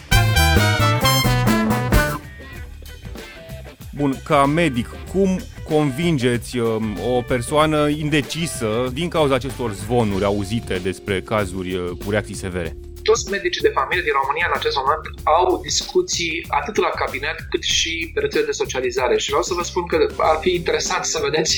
Bun, 3.95 4.21
ca 4.25 4.47
medic, 4.47 4.89
cum 5.13 5.41
convingeți 5.69 6.59
um, 6.59 6.99
o 7.17 7.23
persoană 7.23 7.89
indecisă 7.89 8.91
din 8.93 9.09
cauza 9.09 9.35
acestor 9.35 9.73
zvonuri 9.73 10.25
auzite 10.25 10.79
despre 10.83 11.21
cazuri 11.21 11.75
uh, 11.75 11.91
cu 12.05 12.11
reacții 12.11 12.35
severe? 12.35 12.77
Toți 13.11 13.31
medicii 13.37 13.67
de 13.67 13.77
familie 13.79 14.05
din 14.09 14.17
România 14.21 14.47
în 14.49 14.57
acest 14.61 14.77
moment 14.81 15.05
au 15.37 15.47
discuții 15.69 16.35
atât 16.61 16.77
la 16.87 16.91
cabinet 17.01 17.39
cât 17.53 17.63
și 17.79 17.93
pe 18.15 18.21
rețele 18.21 18.49
de 18.51 18.61
socializare. 18.63 19.15
Și 19.23 19.33
vreau 19.33 19.47
să 19.49 19.55
vă 19.59 19.65
spun 19.71 19.85
că 19.93 19.99
ar 20.31 20.37
fi 20.45 20.51
interesant 20.61 21.05
să 21.13 21.19
vedeți 21.27 21.57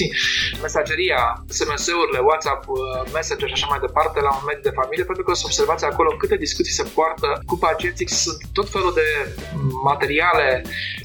mesageria, 0.66 1.22
SMS-urile, 1.58 2.20
WhatsApp, 2.28 2.62
uh, 2.68 2.78
Messenger 3.16 3.48
și 3.48 3.58
așa 3.58 3.68
mai 3.72 3.84
departe 3.86 4.18
la 4.26 4.32
un 4.38 4.44
medic 4.48 4.64
de 4.68 4.78
familie 4.80 5.04
pentru 5.10 5.24
că 5.24 5.32
să 5.34 5.44
observați 5.50 5.84
acolo 5.84 6.10
câte 6.20 6.36
discuții 6.46 6.78
se 6.80 6.86
poartă 6.96 7.28
cu 7.50 7.56
pacienții, 7.66 8.08
sunt 8.24 8.38
tot 8.58 8.68
felul 8.74 8.92
de 9.00 9.08
materiale, 9.90 10.48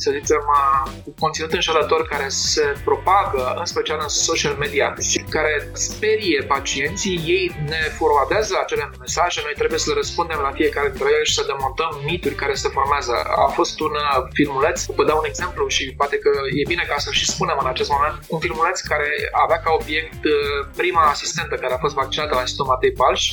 să 0.04 0.08
zicem, 0.18 0.44
uh, 0.58 0.84
cu 1.06 1.12
conținut 1.24 1.52
înșelător 1.54 2.02
care 2.14 2.28
se 2.28 2.66
propagă, 2.90 3.44
în 3.62 3.66
special 3.74 4.00
în 4.02 4.12
social 4.30 4.56
media 4.64 4.88
și 5.10 5.20
care 5.36 5.54
sperie 5.74 6.40
pacienții, 6.54 7.16
ei 7.38 7.46
ne 7.72 7.82
forwardează 7.98 8.54
acele 8.64 8.86
mesaje, 9.00 9.40
noi 9.44 9.56
trebuie 9.62 9.80
să 9.80 9.90
le 9.90 9.96
răspundem 10.02 10.37
răspundem 10.38 10.52
la 10.52 10.60
fiecare 10.62 10.90
dintre 10.90 11.10
ele 11.14 11.24
și 11.24 11.38
să 11.40 11.52
demontăm 11.54 11.92
mituri 12.12 12.36
care 12.42 12.54
se 12.54 12.70
formează. 12.78 13.14
A 13.46 13.48
fost 13.60 13.80
un 13.80 13.94
uh, 14.06 14.28
filmuleț, 14.38 14.78
vă 14.98 15.04
dau 15.10 15.18
un 15.22 15.30
exemplu 15.32 15.68
și 15.68 15.84
poate 16.00 16.18
că 16.24 16.32
e 16.60 16.72
bine 16.74 16.86
ca 16.92 16.98
să 16.98 17.10
și 17.12 17.26
spunem 17.34 17.58
în 17.64 17.68
acest 17.74 17.90
moment, 17.96 18.18
un 18.28 18.40
filmuleț 18.40 18.80
care 18.92 19.10
avea 19.44 19.60
ca 19.66 19.72
obiect 19.80 20.22
uh, 20.26 20.60
prima 20.82 21.04
asistentă 21.14 21.56
care 21.56 21.74
a 21.74 21.84
fost 21.86 21.96
vaccinată 22.02 22.34
la 22.34 22.44
Institutul 22.46 22.74
Matei 22.74 22.98
Palș 23.00 23.24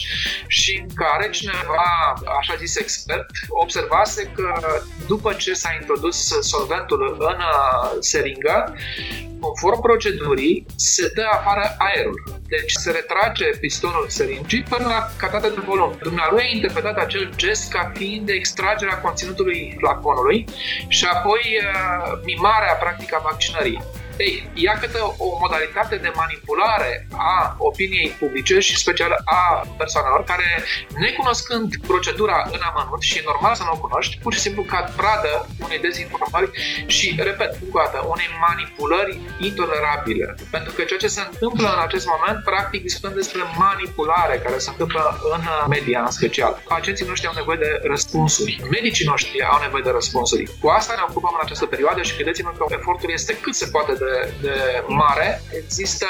și 0.47 0.73
în 0.83 0.89
care 1.03 1.31
cineva, 1.31 1.87
așa 2.41 2.55
zis 2.65 2.77
expert, 2.77 3.27
observase 3.49 4.23
că 4.37 4.51
după 5.07 5.33
ce 5.33 5.53
s-a 5.53 5.77
introdus 5.81 6.19
solventul 6.41 7.01
în 7.19 7.41
uh, 7.53 7.97
seringă, 8.01 8.75
conform 9.45 9.81
procedurii, 9.81 10.67
se 10.77 11.13
dă 11.15 11.25
afară 11.33 11.65
aerul. 11.79 12.23
Deci 12.49 12.73
se 12.73 12.91
retrage 12.91 13.45
pistonul 13.61 14.07
seringii 14.09 14.63
până 14.63 14.87
la 14.95 15.01
catate 15.17 15.49
de 15.49 15.63
volum. 15.67 15.91
Dumnealui 16.03 16.43
a 16.43 16.55
interpretat 16.55 16.97
acel 16.99 17.33
gest 17.37 17.73
ca 17.73 17.93
fiind 17.95 18.29
extragerea 18.29 19.01
conținutului 19.01 19.77
flaconului 19.79 20.45
și 20.89 21.05
apoi 21.05 21.43
uh, 21.61 22.21
mimarea 22.25 22.75
practică 22.75 23.17
a 23.19 23.27
vaccinării. 23.31 23.83
Ei, 24.19 24.51
iată 24.55 25.15
o 25.19 25.39
modalitate 25.41 25.97
de 25.97 26.13
manipulare 26.15 27.07
a 27.17 27.55
opiniei 27.59 28.17
publice 28.21 28.59
și 28.59 28.77
special 28.77 29.13
a 29.25 29.67
persoanelor 29.77 30.25
care, 30.25 30.65
necunoscând 30.99 31.69
procedura 31.87 32.39
în 32.53 32.61
amănunt 32.71 33.03
și 33.03 33.19
e 33.19 33.23
normal 33.25 33.55
să 33.55 33.63
nu 33.63 33.73
o 33.77 33.83
cunoști, 33.87 34.19
pur 34.23 34.33
și 34.35 34.41
simplu 34.41 34.63
cad 34.63 34.87
pradă 35.01 35.49
unei 35.65 35.79
dezinformări 35.79 36.51
și, 36.87 37.07
repet, 37.29 37.53
încă 37.63 37.79
o 37.79 37.83
dată, 37.85 37.99
unei 38.15 38.29
manipulări 38.47 39.21
intolerabile. 39.39 40.35
Pentru 40.51 40.73
că 40.73 40.83
ceea 40.83 40.99
ce 40.99 41.17
se 41.17 41.23
întâmplă 41.31 41.69
în 41.77 41.83
acest 41.89 42.07
moment, 42.13 42.45
practic 42.45 42.83
discutăm 42.83 43.15
despre 43.15 43.41
manipulare 43.65 44.35
care 44.45 44.59
se 44.59 44.71
întâmplă 44.71 45.03
în 45.35 45.43
media 45.69 46.01
în 46.01 46.11
special. 46.11 46.63
Pacienții 46.69 47.07
noștri 47.07 47.29
au 47.29 47.35
nevoie 47.37 47.59
de 47.67 47.81
răspunsuri. 47.83 48.61
Medicii 48.71 49.07
noștri 49.07 49.43
au 49.43 49.61
nevoie 49.61 49.83
de 49.83 49.91
răspunsuri. 49.91 50.45
Cu 50.61 50.69
asta 50.69 50.93
ne 50.97 51.05
ocupăm 51.09 51.33
în 51.35 51.45
această 51.45 51.67
perioadă 51.67 52.03
și 52.03 52.15
credeți-mă 52.15 52.51
că 52.59 52.65
efortul 52.79 53.11
este 53.13 53.33
cât 53.45 53.55
se 53.55 53.67
poate 53.67 53.93
de 53.93 54.04
de, 54.05 54.33
de 54.47 54.57
mare. 54.87 55.29
Există, 55.63 56.07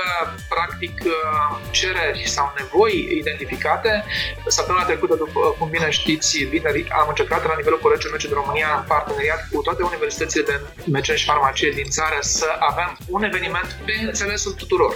practic, 0.48 0.94
uh, 1.04 1.56
cereri 1.70 2.22
sau 2.36 2.52
nevoi 2.58 2.94
identificate. 3.20 4.04
Săptămâna 4.46 4.84
trecută, 4.84 5.14
după 5.14 5.40
cum 5.58 5.68
bine 5.68 5.90
știți, 5.90 6.38
vineri 6.44 6.88
am 7.00 7.06
încercat 7.08 7.46
la 7.46 7.54
nivelul 7.56 7.78
Colegiului 7.82 8.12
Medici 8.16 8.30
din 8.30 8.40
România, 8.42 8.68
în 8.78 8.84
parteneriat 8.92 9.40
cu 9.50 9.62
toate 9.62 9.82
universitățile 9.82 10.42
de 10.50 10.56
medicina 10.90 11.16
și 11.16 11.24
farmacie 11.24 11.70
din 11.70 11.88
țară, 11.96 12.18
să 12.20 12.48
avem 12.70 12.90
un 13.08 13.22
eveniment 13.22 13.68
pe 13.84 13.92
înțelesul 14.10 14.52
tuturor 14.52 14.94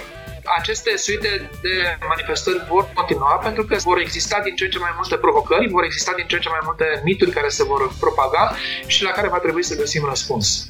aceste 0.57 0.97
suite 0.97 1.49
de 1.61 1.97
manifestări 2.07 2.65
vor 2.69 2.89
continua 2.93 3.39
pentru 3.43 3.63
că 3.65 3.75
vor 3.83 3.97
exista 3.99 4.41
din 4.43 4.55
ce 4.55 4.63
în 4.63 4.69
ce 4.69 4.79
mai 4.79 4.93
multe 4.95 5.15
provocări, 5.15 5.67
vor 5.69 5.83
exista 5.83 6.13
din 6.15 6.25
ce 6.27 6.35
în 6.35 6.41
ce 6.41 6.49
mai 6.49 6.59
multe 6.63 7.01
mituri 7.03 7.31
care 7.31 7.47
se 7.47 7.63
vor 7.63 7.93
propaga 7.99 8.55
și 8.85 9.03
la 9.03 9.09
care 9.09 9.27
va 9.27 9.37
trebui 9.37 9.63
să 9.63 9.75
găsim 9.75 10.05
răspuns. 10.07 10.69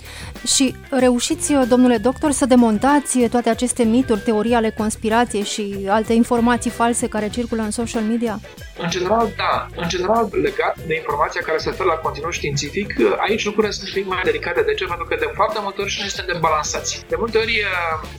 Și 0.55 0.75
reușiți, 0.89 1.53
domnule 1.53 1.97
doctor, 1.97 2.31
să 2.31 2.45
demontați 2.45 3.19
toate 3.19 3.49
aceste 3.49 3.83
mituri, 3.83 4.19
teorii 4.19 4.53
ale 4.53 4.69
conspirației 4.77 5.43
și 5.43 5.85
alte 5.89 6.13
informații 6.13 6.69
false 6.69 7.07
care 7.07 7.29
circulă 7.29 7.61
în 7.61 7.71
social 7.71 8.01
media? 8.01 8.39
În 8.77 8.89
general, 8.89 9.27
da. 9.37 9.67
În 9.75 9.87
general, 9.87 10.29
legat 10.31 10.77
de 10.87 10.95
informația 10.95 11.41
care 11.45 11.57
se 11.57 11.69
referă 11.69 11.87
la 11.87 11.93
conținut 11.95 12.33
științific, 12.33 12.87
aici 13.27 13.45
lucrurile 13.45 13.73
sunt 13.73 13.87
un 13.87 13.93
pic 13.93 14.07
mai 14.07 14.21
delicate. 14.23 14.61
De 14.61 14.73
ce? 14.73 14.85
Pentru 14.85 15.05
că 15.05 15.15
de 15.19 15.31
foarte 15.35 15.59
multe 15.61 15.81
ori 15.81 15.89
și 15.89 15.99
noi 15.99 16.09
suntem 16.09 16.33
debalansați. 16.33 17.03
De 17.07 17.15
multe 17.17 17.37
ori, 17.37 17.65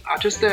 aceste 0.02 0.48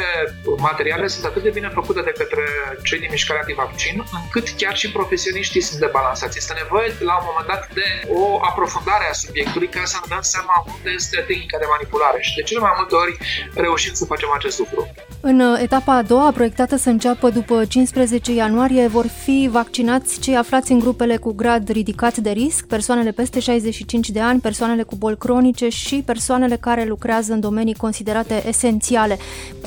materiale 0.57 0.96
sunt 1.05 1.25
atât 1.25 1.43
de 1.43 1.49
bine 1.49 1.69
făcute 1.73 2.01
de 2.01 2.13
către 2.17 2.43
cei 2.83 2.99
din 2.99 3.07
mișcarea 3.11 3.41
antivaccin, 3.41 4.03
încât 4.21 4.47
chiar 4.57 4.75
și 4.77 4.91
profesioniștii 4.91 5.61
sunt 5.61 5.79
debalansați. 5.79 6.37
Este 6.37 6.53
nevoie, 6.53 6.87
la 6.99 7.15
un 7.19 7.25
moment 7.29 7.47
dat, 7.47 7.73
de 7.73 7.87
o 8.07 8.39
aprofundare 8.49 9.05
a 9.09 9.13
subiectului 9.23 9.67
ca 9.67 9.85
să 9.85 9.97
ne 10.01 10.07
dăm 10.13 10.21
seama 10.21 10.65
unde 10.73 10.89
este 10.89 11.17
tehnica 11.27 11.57
de 11.57 11.65
manipulare. 11.69 12.21
Și 12.21 12.35
de 12.35 12.41
cele 12.41 12.59
mai 12.59 12.73
multe 12.75 12.95
ori 12.95 13.17
reușim 13.55 13.93
să 13.93 14.05
facem 14.05 14.31
acest 14.37 14.57
lucru. 14.59 14.81
În 15.29 15.39
etapa 15.39 15.95
a 15.95 16.01
doua, 16.01 16.31
proiectată 16.31 16.75
să 16.75 16.89
înceapă 16.89 17.29
după 17.29 17.65
15 17.65 18.33
ianuarie, 18.33 18.87
vor 18.87 19.07
fi 19.07 19.49
vaccinați 19.51 20.19
cei 20.19 20.37
aflați 20.37 20.71
în 20.71 20.79
grupele 20.79 21.17
cu 21.17 21.33
grad 21.33 21.69
ridicat 21.69 22.17
de 22.17 22.29
risc, 22.29 22.67
persoanele 22.67 23.11
peste 23.11 23.39
65 23.39 24.09
de 24.09 24.19
ani, 24.19 24.39
persoanele 24.39 24.83
cu 24.83 24.95
boli 24.95 25.17
cronice 25.17 25.69
și 25.69 26.03
persoanele 26.05 26.55
care 26.55 26.85
lucrează 26.85 27.33
în 27.33 27.39
domenii 27.39 27.73
considerate 27.73 28.43
esențiale. 28.47 29.17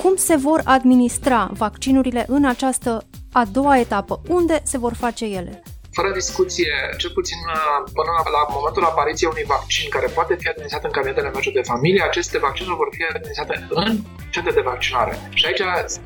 Cum 0.03 0.13
se 0.17 0.37
vor 0.37 0.61
administra 0.65 1.51
vaccinurile 1.53 2.25
în 2.29 2.45
această 2.45 3.07
a 3.33 3.45
doua 3.53 3.79
etapă? 3.79 4.21
Unde 4.29 4.61
se 4.65 4.79
vor 4.79 4.95
face 4.95 5.25
ele? 5.25 5.63
Fără 5.97 6.11
discuție, 6.21 6.73
cel 7.01 7.11
puțin 7.19 7.41
uh, 7.47 7.91
până 7.99 8.13
la 8.37 8.43
momentul 8.57 8.85
apariției 8.85 9.31
unui 9.33 9.51
vaccin 9.55 9.87
care 9.97 10.09
poate 10.19 10.35
fi 10.41 10.49
administrat 10.49 10.85
în 10.85 10.91
cabinetele 10.97 11.31
noastre 11.31 11.53
de 11.59 11.69
familie, 11.73 12.03
aceste 12.03 12.39
vaccinuri 12.39 12.81
vor 12.83 12.89
fi 12.97 13.03
administrate 13.03 13.55
în 13.69 13.91
centre 14.31 14.53
de 14.53 14.69
vaccinare. 14.73 15.15
Și 15.39 15.47
aici 15.47 15.63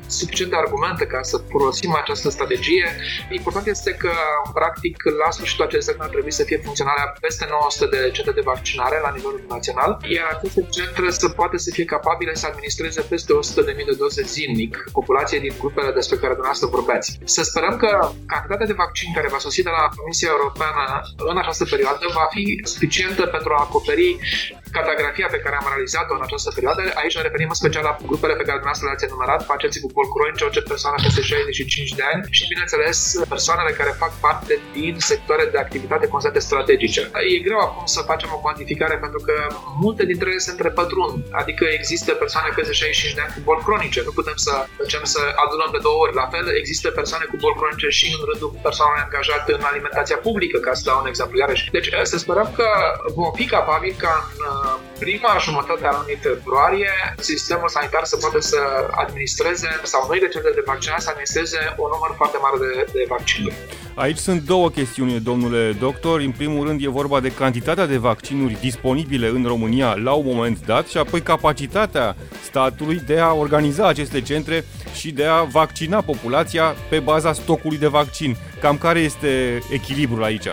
suficiente 0.07 0.55
argumente 0.55 1.05
ca 1.05 1.21
să 1.21 1.37
folosim 1.53 1.91
această 2.01 2.29
strategie. 2.29 2.87
Important 3.29 3.67
este 3.67 3.91
că, 3.91 4.13
practic, 4.53 4.95
la 5.23 5.31
sfârșitul 5.31 5.65
acestui 5.65 5.93
an 5.97 6.01
ar 6.05 6.11
trebui 6.15 6.31
să 6.31 6.43
fie 6.43 6.57
funcționarea 6.57 7.13
peste 7.21 7.45
900 7.49 7.85
de 7.95 8.11
centre 8.11 8.33
de 8.39 8.47
vaccinare 8.53 8.97
la 9.05 9.11
nivel 9.15 9.35
național, 9.49 9.91
iar 10.15 10.27
aceste 10.35 10.61
centre 10.77 11.09
să 11.09 11.29
poate 11.29 11.57
să 11.57 11.69
fie 11.73 11.85
capabile 11.85 12.33
să 12.33 12.45
administreze 12.47 13.01
peste 13.01 13.33
100.000 13.33 13.85
de 13.85 13.95
doze 13.97 14.21
zilnic 14.21 14.73
populației 14.91 15.39
din 15.39 15.53
grupele 15.59 15.91
despre 15.91 16.15
care 16.15 16.33
dumneavoastră 16.37 16.67
vorbeați. 16.67 17.19
Să 17.23 17.41
sperăm 17.43 17.75
că 17.77 17.89
cantitatea 18.25 18.65
de 18.65 18.73
vaccin 18.83 19.09
care 19.13 19.27
va 19.27 19.37
sosi 19.37 19.63
de 19.63 19.69
la 19.77 19.89
Comisia 19.97 20.29
Europeană 20.35 20.83
în 21.31 21.37
această 21.37 21.65
perioadă 21.73 22.05
va 22.13 22.25
fi 22.35 22.43
suficientă 22.73 23.23
pentru 23.35 23.49
a 23.53 23.63
acoperi 23.67 24.07
cartografia 24.77 25.27
pe 25.31 25.43
care 25.43 25.55
am 25.59 25.67
realizat-o 25.73 26.13
în 26.17 26.23
această 26.27 26.49
perioadă. 26.57 26.81
Aici 27.01 27.15
ne 27.17 27.27
referim 27.27 27.49
în 27.53 27.59
special 27.61 27.83
la 27.89 27.93
grupele 28.09 28.35
pe 28.39 28.45
care 28.47 28.57
dumneavoastră 28.59 28.87
le-ați 28.87 29.07
enumerat, 29.09 29.41
pacienții 29.51 29.83
cu 29.83 29.89
boli 29.97 30.13
cronice, 30.13 30.43
orice 30.47 30.63
persoană 30.73 30.97
peste 31.05 31.21
65 31.21 31.99
de 31.99 32.03
ani 32.11 32.21
și, 32.37 32.43
bineînțeles, 32.51 32.97
persoanele 33.35 33.71
care 33.79 34.01
fac 34.03 34.13
parte 34.25 34.53
din 34.77 34.93
sectoare 35.11 35.45
de 35.53 35.59
activitate 35.65 36.05
considerate 36.13 36.41
strategice. 36.49 37.01
E 37.33 37.45
greu 37.47 37.59
acum 37.67 37.85
să 37.95 38.09
facem 38.11 38.29
o 38.35 38.39
cuantificare 38.45 38.95
pentru 39.05 39.19
că 39.27 39.35
multe 39.85 40.03
dintre 40.11 40.27
ele 40.29 40.45
se 40.47 40.53
întrepătrund, 40.55 41.17
adică 41.41 41.63
există 41.79 42.09
persoane 42.23 42.49
peste 42.57 42.73
65 42.73 43.17
de 43.17 43.21
ani 43.23 43.33
cu 43.35 43.41
boli 43.47 43.65
cronice. 43.67 43.99
Nu 44.07 44.13
putem 44.19 44.37
să 44.47 44.53
facem 44.81 45.03
să 45.15 45.21
adunăm 45.43 45.69
de 45.75 45.79
două 45.87 45.99
ori. 46.03 46.13
La 46.21 46.27
fel, 46.33 46.45
există 46.61 46.87
persoane 46.99 47.25
cu 47.31 47.35
boli 47.43 47.57
cronice 47.59 47.89
și 47.99 48.07
în 48.15 48.21
rândul 48.29 48.49
persoanelor 48.67 49.03
angajate 49.05 49.51
în 49.57 49.63
alimentația 49.71 50.17
publică, 50.27 50.57
ca 50.65 50.71
să 50.77 50.81
dau 50.87 50.97
un 51.03 51.11
exemplu 51.11 51.35
iarăși. 51.37 51.71
Deci 51.75 51.89
să 52.11 52.17
sperăm 52.17 52.49
că 52.59 52.67
vom 53.19 53.31
fi 53.39 53.45
capabili 53.55 54.01
ca 54.05 54.13
în 54.37 54.43
prima 54.99 55.31
jumătate 55.47 55.85
a 55.85 55.97
lunii 55.99 56.19
februarie 56.27 56.93
sistemul 57.19 57.69
sanitar 57.69 58.03
să 58.03 58.17
poate 58.17 58.39
să 58.51 58.59
administreze 59.03 59.69
sau 59.83 60.05
noile 60.07 60.27
centre 60.27 60.51
de 60.53 60.63
vaccinare 60.65 61.01
să 61.01 61.09
administreze 61.09 61.59
un 61.83 61.89
număr 61.93 62.11
foarte 62.15 62.37
mare 62.41 62.57
de, 62.63 62.71
de 62.91 63.05
vaccinuri. 63.09 63.55
Aici 63.95 64.17
sunt 64.17 64.41
două 64.41 64.69
chestiuni, 64.69 65.19
domnule 65.19 65.71
doctor. 65.79 66.19
În 66.19 66.31
primul 66.31 66.67
rând 66.67 66.83
e 66.83 66.89
vorba 66.89 67.19
de 67.19 67.31
cantitatea 67.31 67.85
de 67.85 67.97
vaccinuri 67.97 68.57
disponibile 68.61 69.27
în 69.27 69.43
România 69.47 69.93
la 70.03 70.11
un 70.11 70.25
moment 70.25 70.65
dat 70.65 70.87
și 70.87 70.97
apoi 70.97 71.21
capacitatea 71.21 72.15
statului 72.43 73.01
de 73.05 73.19
a 73.19 73.33
organiza 73.33 73.87
aceste 73.87 74.21
centre 74.21 74.65
și 74.93 75.11
de 75.11 75.25
a 75.25 75.43
vaccina 75.43 76.01
populația 76.01 76.75
pe 76.89 76.99
baza 76.99 77.33
stocului 77.33 77.77
de 77.77 77.87
vaccin. 77.87 78.35
Cam 78.61 78.77
care 78.77 78.99
este 78.99 79.61
echilibrul 79.71 80.23
aici? 80.23 80.47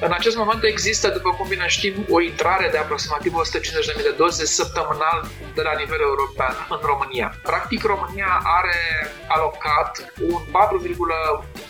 În 0.00 0.12
acest 0.18 0.36
moment 0.36 0.62
există, 0.64 1.06
după 1.08 1.30
cum 1.36 1.46
bine 1.48 1.66
știm, 1.66 1.94
o 2.16 2.20
intrare 2.20 2.68
de 2.72 2.78
aproximativ 2.78 3.32
150.000 3.32 4.02
de 4.08 4.14
doze 4.16 4.44
săptămânal 4.58 5.18
de 5.54 5.62
la 5.68 5.74
nivel 5.82 6.00
european 6.10 6.54
în 6.74 6.80
România. 6.90 7.28
Practic, 7.50 7.80
România 7.92 8.30
are 8.58 8.78
alocat 9.36 9.90
un 10.32 10.40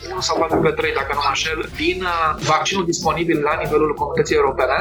4,1 0.08 0.18
sau 0.28 0.36
4,3, 0.42 0.98
dacă 1.00 1.12
nu 1.16 1.22
mă 1.24 1.30
înșel, 1.32 1.60
din 1.82 1.98
uh, 2.02 2.12
vaccinul 2.52 2.84
disponibil 2.92 3.38
la 3.48 3.54
nivelul 3.62 3.94
comunității 4.00 4.40
europene. 4.40 4.76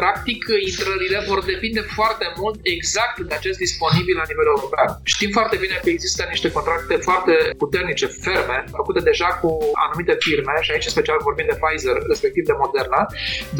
Practic, 0.00 0.40
intrările 0.70 1.18
vor 1.30 1.40
depinde 1.52 1.82
foarte 1.98 2.26
mult 2.40 2.58
exact 2.76 3.16
de 3.28 3.34
acest 3.40 3.58
disponibil 3.66 4.16
la 4.22 4.26
nivel 4.30 4.46
european. 4.54 4.88
Știm 5.14 5.30
foarte 5.38 5.56
bine 5.64 5.76
că 5.82 5.88
există 5.96 6.22
niște 6.34 6.48
contracte 6.56 6.94
foarte 7.08 7.34
puternice, 7.62 8.06
ferme, 8.06 8.58
făcute 8.78 9.00
deja 9.10 9.28
cu 9.42 9.50
anumite 9.84 10.14
firme, 10.26 10.54
și 10.64 10.70
aici 10.72 10.94
special 10.96 11.18
vorbim 11.28 11.46
de 11.50 11.58
Pfizer, 11.60 11.96
respectiv 12.12 12.44
de 12.50 12.54
Moderna, 12.62 12.74
Moderna, 12.76 13.06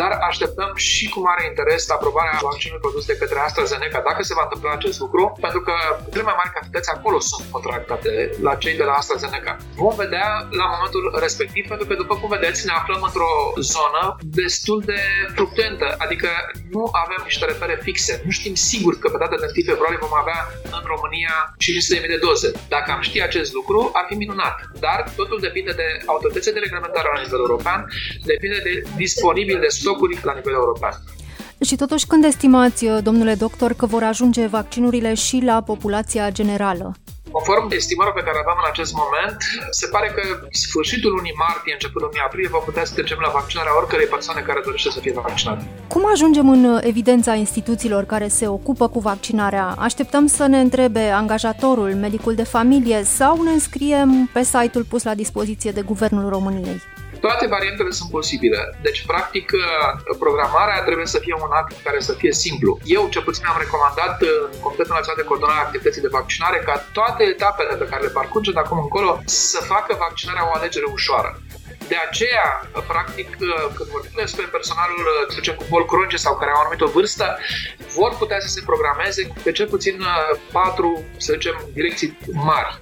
dar 0.01 0.13
așteptăm 0.31 0.71
și 0.75 1.05
cu 1.13 1.19
mare 1.29 1.43
interes 1.51 1.83
aprobarea 1.91 2.39
vaccinului 2.49 2.85
produs 2.87 3.05
de 3.11 3.17
către 3.21 3.39
AstraZeneca, 3.39 4.01
dacă 4.09 4.23
se 4.23 4.37
va 4.39 4.45
întâmpla 4.47 4.71
acest 4.79 4.99
lucru, 5.05 5.23
pentru 5.41 5.61
că 5.67 5.75
cele 6.13 6.29
mai 6.29 6.37
mari 6.41 6.55
cantități 6.57 6.91
acolo 6.97 7.19
sunt 7.31 7.47
contractate 7.55 8.11
la 8.47 8.55
cei 8.63 8.77
de 8.81 8.87
la 8.91 8.95
AstraZeneca. 9.01 9.53
Vom 9.83 9.95
vedea 10.05 10.29
la 10.61 10.67
momentul 10.75 11.05
respectiv, 11.27 11.63
pentru 11.73 11.87
că, 11.87 11.95
după 12.03 12.15
cum 12.21 12.29
vedeți, 12.37 12.67
ne 12.69 12.75
aflăm 12.81 13.03
într-o 13.09 13.33
zonă 13.73 14.03
destul 14.43 14.79
de 14.91 15.01
fluctuantă, 15.37 15.87
adică 16.05 16.31
nu 16.75 16.83
avem 17.05 17.21
niște 17.29 17.45
repere 17.53 17.77
fixe. 17.87 18.13
Nu 18.25 18.31
știm 18.39 18.55
sigur 18.71 18.93
că 18.99 19.07
pe 19.11 19.23
data 19.25 19.37
de 19.43 19.49
1 19.57 19.71
februarie 19.71 20.05
vom 20.07 20.15
avea 20.23 20.41
în 20.77 20.83
România 20.95 21.35
500.000 21.65 22.15
de 22.15 22.21
doze. 22.27 22.49
Dacă 22.75 22.89
am 22.93 23.03
ști 23.09 23.19
acest 23.29 23.51
lucru, 23.59 23.79
ar 23.99 24.05
fi 24.09 24.15
minunat. 24.25 24.57
Dar 24.87 24.99
totul 25.21 25.39
depinde 25.47 25.73
de 25.83 25.89
autoritățile 26.13 26.55
de 26.57 26.65
reglementare 26.67 27.09
la 27.15 27.21
nivel 27.25 27.41
european, 27.47 27.81
depinde 28.33 28.59
de 28.69 28.73
disponibil 29.09 29.59
de 29.61 29.71
stocuri 29.79 30.19
la 30.29 30.35
nivel 30.39 30.55
european. 30.63 30.95
Și 31.69 31.77
totuși, 31.77 32.07
când 32.07 32.25
estimați, 32.25 32.85
domnule 33.09 33.35
doctor, 33.35 33.71
că 33.73 33.87
vor 33.87 34.03
ajunge 34.03 34.47
vaccinurile 34.47 35.15
și 35.15 35.37
la 35.51 35.57
populația 35.71 36.31
generală? 36.39 36.87
Conform 37.37 37.67
estimărilor 37.71 38.17
pe 38.19 38.27
care 38.29 38.39
avem 38.41 38.59
în 38.63 38.69
acest 38.73 38.93
moment, 39.03 39.37
se 39.81 39.87
pare 39.95 40.09
că 40.17 40.23
sfârșitul 40.65 41.11
lunii 41.17 41.41
martie, 41.47 41.73
începutul 41.73 42.07
lunii 42.07 42.27
aprilie, 42.27 42.55
vom 42.57 42.65
putea 42.69 42.85
să 42.85 42.93
trecem 42.95 43.19
la 43.27 43.31
vaccinarea 43.39 43.77
oricărei 43.81 44.07
persoane 44.15 44.41
care 44.41 44.61
dorește 44.65 44.91
să 44.91 45.01
fie 45.01 45.13
vaccinate. 45.13 45.63
Cum 45.95 46.05
ajungem 46.13 46.47
în 46.57 46.63
evidența 46.93 47.35
instituțiilor 47.35 48.03
care 48.05 48.29
se 48.29 48.47
ocupă 48.57 48.89
cu 48.89 49.01
vaccinarea? 49.11 49.67
Așteptăm 49.89 50.27
să 50.27 50.45
ne 50.47 50.61
întrebe 50.61 51.05
angajatorul, 51.23 51.91
medicul 52.07 52.35
de 52.35 52.47
familie 52.57 52.99
sau 53.19 53.43
ne 53.43 53.51
înscriem 53.51 54.11
pe 54.33 54.43
site-ul 54.43 54.85
pus 54.93 55.03
la 55.03 55.15
dispoziție 55.15 55.71
de 55.71 55.83
Guvernul 55.91 56.29
României? 56.37 56.81
Toate 57.21 57.47
variantele 57.47 57.91
sunt 57.91 58.11
posibile. 58.11 58.79
Deci, 58.83 59.05
practic, 59.07 59.51
programarea 60.19 60.83
trebuie 60.83 61.07
să 61.07 61.19
fie 61.19 61.35
un 61.35 61.51
act 61.51 61.83
care 61.85 62.01
să 62.01 62.13
fie 62.13 62.33
simplu. 62.33 62.79
Eu, 62.85 63.09
ce 63.09 63.21
puțin, 63.21 63.45
am 63.47 63.57
recomandat 63.59 64.23
în 64.23 64.61
Comitetul 64.61 64.95
Național 64.95 65.21
de 65.23 65.29
Coordonare 65.29 65.59
a 65.59 65.63
Activității 65.63 66.01
de 66.07 66.15
Vaccinare 66.19 66.59
ca 66.59 66.75
toate 66.93 67.23
etapele 67.25 67.75
pe 67.77 67.89
care 67.91 68.03
le 68.03 68.09
parcurge 68.09 68.53
de 68.53 68.59
acum 68.59 68.79
încolo 68.79 69.21
să 69.25 69.59
facă 69.73 69.97
vaccinarea 69.99 70.49
o 70.49 70.55
alegere 70.55 70.87
ușoară. 70.93 71.41
De 71.89 71.97
aceea, 72.09 72.49
practic, 72.93 73.29
când 73.77 73.89
vorbim 73.95 74.17
despre 74.25 74.45
personalul, 74.57 75.03
să 75.29 75.35
zicem, 75.39 75.55
cu 75.55 75.65
boli 75.69 75.87
cronice 75.91 76.17
sau 76.17 76.37
care 76.37 76.51
au 76.51 76.61
anumită 76.61 76.85
vârstă, 76.85 77.39
vor 77.99 78.11
putea 78.23 78.41
să 78.41 78.49
se 78.49 78.61
programeze 78.71 79.33
pe 79.43 79.53
cel 79.53 79.69
puțin 79.75 79.97
patru, 80.53 81.05
să 81.17 81.33
zicem, 81.33 81.57
direcții 81.79 82.19
mari. 82.33 82.79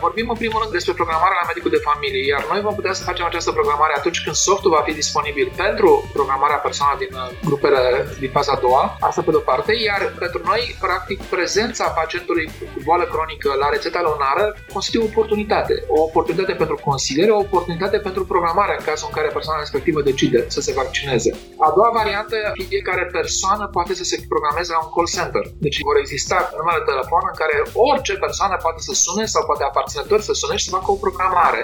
Vorbim 0.00 0.28
în 0.28 0.36
primul 0.42 0.60
rând 0.60 0.72
despre 0.72 0.92
programarea 1.00 1.40
la 1.40 1.48
medicul 1.50 1.70
de 1.70 1.86
familie, 1.90 2.22
iar 2.26 2.42
noi 2.52 2.60
vom 2.60 2.74
putea 2.74 2.92
să 2.92 3.02
facem 3.10 3.24
această 3.26 3.52
programare 3.52 3.94
atunci 3.96 4.22
când 4.24 4.36
softul 4.36 4.70
va 4.70 4.82
fi 4.86 4.92
disponibil 4.92 5.52
pentru 5.56 6.10
programarea 6.12 6.56
persoanelor 6.56 7.00
din 7.04 7.12
grupele 7.48 7.80
din 8.18 8.30
faza 8.30 8.52
a 8.52 8.60
doua, 8.66 8.96
asta 9.00 9.22
pe 9.22 9.30
de-o 9.30 9.48
parte, 9.50 9.72
iar 9.88 10.00
pentru 10.18 10.40
noi, 10.44 10.76
practic, 10.80 11.18
prezența 11.22 11.84
pacientului 11.88 12.46
cu 12.58 12.80
boală 12.84 13.04
cronică 13.04 13.48
la 13.62 13.68
rețeta 13.68 14.00
lunară 14.08 14.44
constituie 14.72 15.02
o 15.04 15.06
oportunitate. 15.12 15.74
O 15.88 16.00
oportunitate 16.02 16.52
pentru 16.52 16.76
consiliere, 16.88 17.30
o 17.30 17.38
oportunitate 17.38 17.98
pentru 17.98 18.24
programare 18.34 18.74
în 18.78 18.84
cazul 18.90 19.06
în 19.10 19.16
care 19.18 19.36
persoana 19.36 19.64
respectivă 19.64 20.00
decide 20.10 20.38
să 20.54 20.60
se 20.66 20.72
vaccineze. 20.80 21.30
A 21.66 21.68
doua 21.76 21.90
variantă, 22.00 22.36
fiecare 22.72 23.04
persoană 23.18 23.64
poate 23.76 23.92
să 24.00 24.04
se 24.10 24.16
programeze 24.32 24.70
la 24.76 24.80
un 24.84 24.90
call 24.94 25.08
center. 25.16 25.44
Deci 25.64 25.78
vor 25.88 25.96
exista 26.04 26.36
numere 26.58 26.80
de 26.80 26.88
telefon 26.92 27.22
în 27.32 27.36
care 27.42 27.56
orice 27.90 28.14
persoană 28.26 28.54
poate 28.66 28.80
să 28.88 28.92
sune 29.04 29.24
sau 29.34 29.42
poate 29.50 29.64
aparținător 29.64 30.20
să 30.28 30.32
sune 30.42 30.54
și 30.60 30.66
să 30.66 30.74
facă 30.76 30.88
o 30.94 31.02
programare 31.04 31.60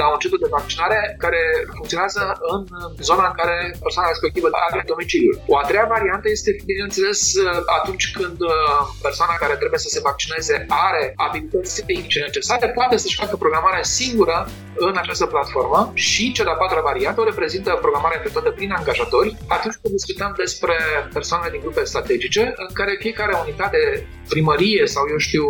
la 0.00 0.06
un 0.12 0.18
centru 0.22 0.38
de 0.44 0.54
vaccinare 0.58 0.98
care 1.24 1.40
funcționează 1.78 2.20
în 2.52 2.60
zona 3.08 3.24
în 3.30 3.36
care 3.40 3.56
persoana 3.84 4.12
respectivă 4.14 4.48
are 4.66 4.80
domiciliul. 4.92 5.36
O 5.50 5.54
a 5.60 5.64
treia 5.70 5.86
variantă 5.96 6.26
este, 6.36 6.50
bineînțeles, 6.70 7.20
atunci 7.78 8.06
când 8.18 8.38
uh, 8.40 8.52
persoana 9.06 9.34
care 9.42 9.54
trebuie 9.60 9.84
să 9.86 9.90
se 9.94 10.04
vaccineze 10.08 10.54
are 10.86 11.02
abilități 11.26 11.72
tehnice 11.88 12.18
necesare, 12.28 12.66
poate 12.78 12.96
să-și 13.02 13.20
facă 13.22 13.34
programarea 13.44 13.84
singură 14.00 14.36
în 14.88 14.94
această 15.02 15.26
platformă 15.34 15.80
și 15.94 16.11
și 16.12 16.32
cea 16.32 16.44
de-a 16.44 16.62
patra 16.62 16.80
variantă 16.90 17.20
o 17.20 17.24
reprezintă 17.32 17.70
programarea 17.80 18.18
efectuată 18.20 18.50
prin 18.50 18.70
angajatori 18.72 19.36
atunci 19.56 19.78
când 19.80 19.94
discutăm 19.94 20.32
despre 20.36 20.76
persoanele 21.12 21.50
din 21.50 21.60
grupe 21.60 21.84
strategice 21.84 22.42
în 22.64 22.70
care 22.78 23.02
fiecare 23.04 23.32
unitate, 23.44 23.78
primărie 24.28 24.86
sau 24.86 25.04
eu 25.10 25.16
știu, 25.16 25.44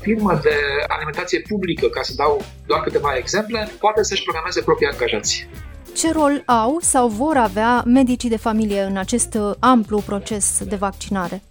firmă 0.00 0.32
de 0.42 0.56
alimentație 0.94 1.40
publică, 1.50 1.86
ca 1.86 2.02
să 2.02 2.12
dau 2.16 2.44
doar 2.66 2.80
câteva 2.80 3.16
exemple, 3.16 3.60
poate 3.84 4.02
să-și 4.02 4.22
programeze 4.22 4.60
proprii 4.62 4.92
angajați. 4.92 5.48
Ce 5.94 6.12
rol 6.12 6.42
au 6.46 6.78
sau 6.80 7.08
vor 7.08 7.36
avea 7.36 7.82
medicii 7.86 8.28
de 8.28 8.36
familie 8.36 8.82
în 8.82 8.96
acest 8.96 9.38
amplu 9.58 9.98
proces 10.06 10.64
de 10.68 10.76
vaccinare? 10.76 11.42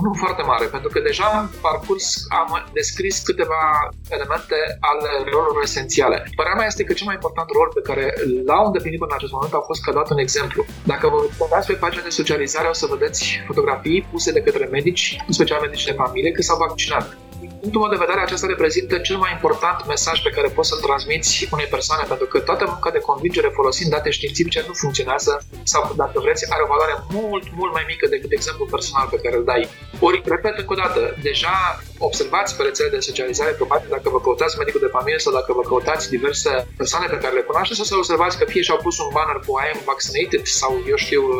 Unul 0.00 0.14
foarte 0.22 0.42
mare, 0.42 0.66
pentru 0.66 0.88
că 0.92 1.00
deja 1.00 1.28
în 1.40 1.48
parcurs 1.60 2.06
am 2.28 2.48
descris 2.72 3.14
câteva 3.28 3.62
elemente 4.08 4.56
ale 4.90 5.10
rolurilor 5.32 5.62
esențiale. 5.62 6.16
Părerea 6.36 6.58
mea 6.58 6.66
este 6.66 6.84
că 6.84 6.92
cel 6.92 7.06
mai 7.06 7.14
important 7.14 7.48
rol 7.56 7.70
pe 7.74 7.86
care 7.88 8.04
l-au 8.46 8.64
îndeplinit 8.66 8.98
până 8.98 9.10
în 9.10 9.18
acest 9.18 9.32
moment 9.32 9.54
a 9.54 9.68
fost 9.70 9.82
că 9.82 9.92
dat 9.92 10.10
un 10.10 10.18
exemplu. 10.18 10.64
Dacă 10.92 11.08
vă 11.08 11.18
uitați 11.44 11.66
pe 11.66 11.72
pagina 11.84 12.02
de 12.02 12.18
socializare, 12.20 12.68
o 12.68 12.72
să 12.72 12.86
vedeți 12.94 13.22
fotografii 13.46 14.06
puse 14.10 14.32
de 14.32 14.42
către 14.42 14.64
medici, 14.76 15.16
în 15.26 15.32
special 15.32 15.60
medici 15.60 15.84
de 15.84 16.00
familie, 16.02 16.32
că 16.32 16.42
s-au 16.42 16.58
vaccinat 16.66 17.18
punctul 17.62 17.80
meu 17.82 17.94
de 17.94 18.04
vedere, 18.04 18.20
acesta 18.20 18.46
reprezintă 18.54 18.94
cel 19.08 19.18
mai 19.24 19.32
important 19.36 19.78
mesaj 19.86 20.16
pe 20.26 20.34
care 20.36 20.48
poți 20.56 20.68
să-l 20.70 20.84
transmiți 20.86 21.48
unei 21.54 21.68
persoane, 21.76 22.04
pentru 22.12 22.26
că 22.26 22.38
toată 22.48 22.64
munca 22.72 22.90
de 22.90 23.06
convingere 23.08 23.50
folosind 23.58 23.90
date 23.90 24.10
științifice 24.10 24.64
nu 24.68 24.74
funcționează 24.82 25.32
sau, 25.72 25.82
dacă 26.02 26.16
vreți, 26.24 26.52
are 26.52 26.62
o 26.64 26.70
valoare 26.74 26.94
mult, 27.16 27.44
mult 27.60 27.72
mai 27.72 27.84
mică 27.92 28.06
decât 28.14 28.30
exemplul 28.32 28.68
personal 28.74 29.06
pe 29.10 29.20
care 29.22 29.36
îl 29.36 29.44
dai. 29.44 29.68
Ori, 30.00 30.22
repet 30.24 30.54
încă 30.58 30.72
o 30.72 30.80
dată, 30.84 31.00
deja 31.28 31.56
observați 32.08 32.56
pe 32.56 32.62
rețele 32.62 32.88
de 32.94 33.06
socializare, 33.08 33.52
probabil 33.60 33.88
dacă 33.96 34.08
vă 34.14 34.20
căutați 34.26 34.58
medicul 34.58 34.82
de 34.86 34.94
familie 34.96 35.20
sau 35.24 35.32
dacă 35.38 35.50
vă 35.58 35.62
căutați 35.70 36.04
diverse 36.16 36.52
persoane 36.80 37.06
pe 37.12 37.18
care 37.22 37.34
le 37.34 37.48
cunoașteți, 37.48 37.88
să 37.90 37.96
observați 37.96 38.38
că 38.38 38.44
fie 38.52 38.62
și-au 38.66 38.80
pus 38.86 38.96
un 39.04 39.10
banner 39.16 39.38
cu 39.44 39.50
I 39.64 39.68
am 39.74 39.80
vaccinated 39.92 40.42
sau, 40.60 40.70
eu 40.92 40.98
știu, 41.04 41.22
uh, 41.22 41.38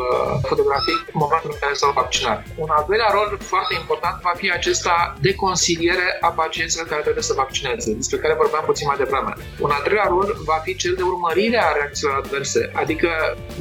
fotografii 0.51 0.99
în 1.13 1.19
momentul 1.23 1.49
în 1.53 1.59
care 1.63 1.73
s-au 1.81 1.91
vaccinat. 2.01 2.37
Un 2.63 2.69
al 2.77 2.83
doilea 2.89 3.09
rol 3.17 3.29
foarte 3.51 3.73
important 3.81 4.15
va 4.27 4.33
fi 4.41 4.47
acesta 4.59 4.95
de 5.25 5.31
consiliere 5.43 6.07
a 6.27 6.29
pacienților 6.41 6.85
care 6.91 7.01
trebuie 7.07 7.29
să 7.29 7.41
vaccineze, 7.43 7.89
despre 8.01 8.17
care 8.23 8.41
vorbeam 8.43 8.63
puțin 8.71 8.85
mai 8.91 9.01
devreme. 9.03 9.33
Un 9.65 9.71
al 9.75 9.83
treilea 9.85 10.07
rol 10.15 10.27
va 10.51 10.57
fi 10.65 10.71
cel 10.75 10.93
de 10.99 11.03
urmărire 11.11 11.59
a 11.63 11.71
reacțiilor 11.77 12.15
adverse, 12.21 12.61
adică 12.81 13.09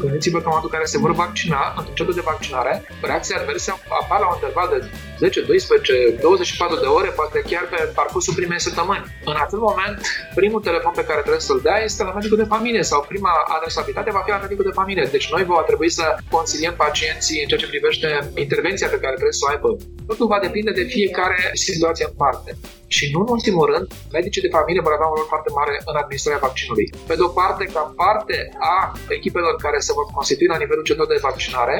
gândiți-vă 0.02 0.38
că 0.38 0.46
în 0.46 0.52
momentul 0.52 0.70
în 0.72 0.76
care 0.76 0.92
se 0.92 1.02
vor 1.04 1.12
vaccina, 1.24 1.60
într-un 1.76 1.94
centru 1.98 2.14
de 2.14 2.28
vaccinare, 2.32 2.72
reacții 3.02 3.34
adverse 3.34 3.70
apar 4.00 4.18
la 4.20 4.28
un 4.28 4.36
interval 4.38 4.68
de 4.74 4.78
10, 5.22 5.40
12, 5.40 6.18
24 6.20 6.76
de 6.84 6.86
ore, 6.86 7.08
poate 7.20 7.38
chiar 7.50 7.64
pe 7.72 7.80
parcursul 7.94 8.34
primei 8.34 8.60
săptămâni. 8.60 9.04
În 9.30 9.36
acel 9.44 9.60
moment, 9.68 9.98
primul 10.34 10.60
telefon 10.68 10.92
pe 10.96 11.04
care 11.08 11.20
trebuie 11.20 11.48
să-l 11.48 11.60
dea 11.62 11.78
este 11.88 12.02
la 12.02 12.12
medicul 12.18 12.38
de 12.42 12.52
familie 12.54 12.82
sau 12.82 13.04
prima 13.12 13.32
adresabilitate 13.56 14.10
va 14.10 14.22
fi 14.24 14.30
la 14.30 14.44
medicul 14.44 14.64
de 14.64 14.78
familie. 14.80 15.08
Deci 15.16 15.30
noi 15.34 15.44
va 15.44 15.62
trebui 15.70 15.90
să 15.98 16.04
consiliem 16.30 16.74
pacienții 16.76 17.40
în 17.42 17.48
ceea 17.48 17.60
ce 17.62 17.72
privește 17.74 18.08
intervenția 18.44 18.88
pe 18.88 19.02
care 19.02 19.14
trebuie 19.18 19.40
să 19.40 19.44
o 19.46 19.50
aibă. 19.52 19.68
Totul 20.06 20.26
va 20.26 20.38
depinde 20.46 20.70
de 20.70 20.84
fiecare 20.94 21.38
situație 21.52 22.04
în 22.08 22.14
parte. 22.24 22.50
Și 22.96 23.04
nu 23.12 23.20
în 23.24 23.30
ultimul 23.36 23.66
rând, 23.72 23.86
medicii 24.16 24.44
de 24.46 24.54
familie 24.56 24.86
vor 24.86 24.94
avea 24.94 25.08
un 25.10 25.16
rol 25.18 25.28
foarte 25.32 25.50
mare 25.58 25.74
în 25.90 25.96
administrarea 26.02 26.44
vaccinului. 26.46 26.86
Pe 27.08 27.14
de 27.18 27.22
o 27.28 27.30
parte, 27.40 27.64
ca 27.74 27.82
parte 28.02 28.36
a 28.72 28.76
echipelor 29.18 29.54
care 29.66 29.78
se 29.86 29.96
vor 29.98 30.06
constitui 30.16 30.52
la 30.52 30.60
nivelul 30.62 30.86
centrului 30.88 31.14
de 31.14 31.26
vaccinare, 31.28 31.76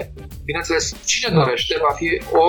bineînțeles, 0.48 0.84
cine 1.12 1.28
dorește, 1.38 1.74
va 1.86 1.92
fi 2.00 2.08
o 2.44 2.46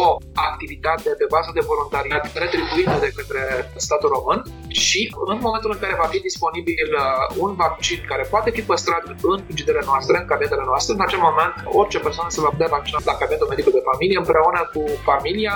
activitate 0.49 1.09
pe 1.19 1.25
bază 1.35 1.49
de 1.57 1.67
voluntariat 1.71 2.23
retribuită 2.43 2.97
de 3.05 3.11
către 3.17 3.43
statul 3.85 4.09
român 4.15 4.39
și 4.83 5.01
în 5.31 5.37
momentul 5.45 5.71
în 5.73 5.81
care 5.83 6.01
va 6.03 6.07
fi 6.13 6.19
disponibil 6.29 6.87
uh, 6.95 7.03
un 7.43 7.51
vaccin 7.63 7.99
care 8.11 8.23
poate 8.33 8.49
fi 8.55 8.61
păstrat 8.71 9.03
în 9.31 9.39
frigidele 9.45 9.81
noastre, 9.89 10.15
în 10.17 10.25
cabinetele 10.31 10.65
noastre, 10.71 10.91
în 10.93 11.05
acel 11.07 11.21
moment 11.27 11.53
orice 11.79 11.99
persoană 12.05 12.29
se 12.31 12.43
va 12.45 12.53
putea 12.55 12.73
vaccina 12.77 12.99
la 13.11 13.19
cabinetul 13.19 13.51
medicul 13.53 13.77
de 13.77 13.87
familie 13.89 14.17
împreună 14.23 14.61
cu 14.73 14.81
familia 15.09 15.53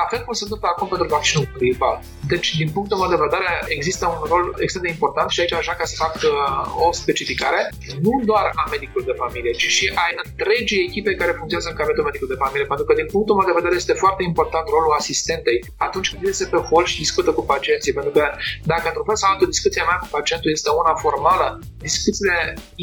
la 0.00 0.04
fel 0.10 0.20
cum 0.24 0.34
se 0.38 0.44
întâmplă 0.46 0.68
acum 0.70 0.88
pentru 0.92 1.06
vaccinul 1.16 1.46
gripal. 1.58 1.96
Deci, 2.32 2.48
din 2.60 2.70
punctul 2.76 2.98
meu 3.00 3.10
de 3.14 3.24
vedere, 3.26 3.48
există 3.76 4.04
un 4.14 4.20
rol 4.32 4.44
extrem 4.64 4.82
de 4.86 4.92
important 4.96 5.28
și 5.30 5.40
aici 5.40 5.52
așa 5.62 5.74
ca 5.78 5.84
să 5.90 5.94
fac 6.04 6.14
uh, 6.14 6.86
o 6.86 6.92
specificare, 7.02 7.60
nu 8.04 8.12
doar 8.30 8.46
a 8.62 8.64
medicului 8.74 9.08
de 9.10 9.20
familie, 9.22 9.52
ci 9.60 9.68
și 9.76 9.84
a 10.02 10.04
întregii 10.24 10.86
echipe 10.88 11.20
care 11.20 11.32
funcționează 11.38 11.68
în 11.70 11.78
cabinetul 11.78 12.08
medicul 12.08 12.30
de 12.32 12.42
familie, 12.44 12.66
pentru 12.72 12.84
că 12.86 12.92
din 13.00 13.08
punctul 13.14 13.34
meu 13.38 13.46
de 13.50 13.58
vedere 13.60 13.74
este 13.82 13.94
foarte 14.04 14.22
important 14.30 14.66
rolul 14.74 14.94
asistentei 15.00 15.58
atunci 15.86 16.08
când 16.10 16.22
este 16.32 16.46
pe 16.54 16.60
hol 16.68 16.84
și 16.90 17.02
discută 17.04 17.30
cu 17.36 17.42
pacienții, 17.52 17.92
pentru 17.98 18.12
că 18.16 18.24
dacă 18.72 18.84
într-un 18.88 19.06
fel 19.08 19.18
sau 19.20 19.28
altul 19.30 19.48
discuția 19.54 19.84
mea 19.88 19.98
cu 20.02 20.08
pacientul 20.16 20.50
este 20.50 20.70
una 20.82 20.94
formală, 21.04 21.46
discuțiile 21.88 22.38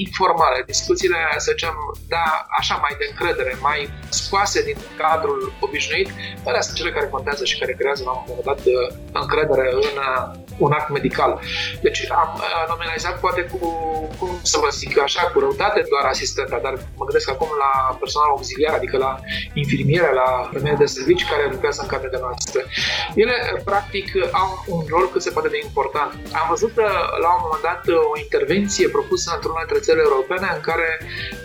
informale, 0.05 0.57
discuțiile, 0.73 1.19
să 1.43 1.49
zicem, 1.53 1.75
da, 2.15 2.25
așa 2.59 2.75
mai 2.83 2.93
de 2.99 3.05
încredere, 3.11 3.53
mai 3.67 3.79
scoase 4.09 4.59
din 4.69 4.77
cadrul 5.01 5.39
obișnuit, 5.65 6.09
alea 6.47 6.61
sunt 6.65 6.75
cele 6.79 6.91
care 6.99 7.11
contează 7.17 7.43
și 7.49 7.59
care 7.61 7.73
creează 7.79 8.03
la 8.05 8.13
un 8.17 8.23
moment 8.27 8.45
dat 8.51 8.61
uh, 8.65 8.75
încredere 9.21 9.65
în 9.79 9.95
uh, 10.07 10.21
un 10.65 10.71
act 10.79 10.89
medical. 10.97 11.31
Deci 11.85 11.99
am 12.23 12.29
uh, 12.35 12.63
nominalizat 12.71 13.15
poate 13.25 13.41
cu, 13.51 13.59
cum 14.19 14.31
să 14.51 14.57
vă 14.63 14.69
zic 14.81 14.93
așa, 15.07 15.23
cu 15.31 15.39
răutate 15.39 15.79
doar 15.93 16.05
asistenta, 16.13 16.57
dar 16.65 16.73
mă 16.97 17.03
gândesc 17.07 17.29
acum 17.29 17.49
la 17.65 17.71
personal 18.01 18.29
auxiliar, 18.29 18.73
adică 18.79 18.97
la 18.97 19.11
infirmiere, 19.53 20.11
la 20.21 20.29
femeie 20.53 20.75
de 20.79 20.85
servicii 20.97 21.31
care 21.31 21.43
lucrează 21.53 21.79
în 21.81 21.89
camerele 21.93 22.19
noastre. 22.27 22.59
Ele, 23.23 23.35
practic, 23.69 24.07
au 24.41 24.49
un 24.75 24.81
rol 24.93 25.05
cât 25.11 25.21
se 25.21 25.35
poate 25.35 25.49
de 25.55 25.59
important. 25.67 26.11
Am 26.41 26.47
văzut 26.53 26.73
la 27.23 27.29
un 27.35 27.41
moment 27.45 27.63
dat 27.69 27.81
o 28.13 28.19
intervenție 28.25 28.87
propusă 28.97 29.29
într-una 29.35 29.61
dintre 29.63 29.85
țările 29.85 30.05
europene 30.09 30.47
în 30.55 30.61
care, 30.69 30.87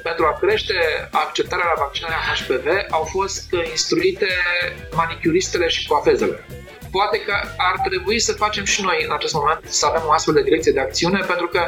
pentru 0.08 0.24
a 0.26 0.38
crește 0.40 0.76
acceptarea 1.24 1.70
la 1.72 1.82
vaccinarea 1.84 2.24
HPV, 2.28 2.66
au 2.98 3.04
fost 3.16 3.46
instruite 3.74 4.28
manicuriști 5.00 5.43
floristele 5.44 5.68
și 5.68 5.88
coafezele. 5.88 6.46
Poate 6.90 7.18
că 7.26 7.34
ar 7.56 7.88
trebui 7.88 8.20
să 8.20 8.32
facem 8.32 8.64
și 8.64 8.82
noi 8.82 9.04
în 9.06 9.12
acest 9.12 9.34
moment 9.34 9.60
să 9.68 9.86
avem 9.86 10.02
o 10.06 10.12
astfel 10.12 10.34
de 10.34 10.42
direcție 10.42 10.72
de 10.72 10.80
acțiune, 10.80 11.18
pentru 11.26 11.46
că, 11.46 11.60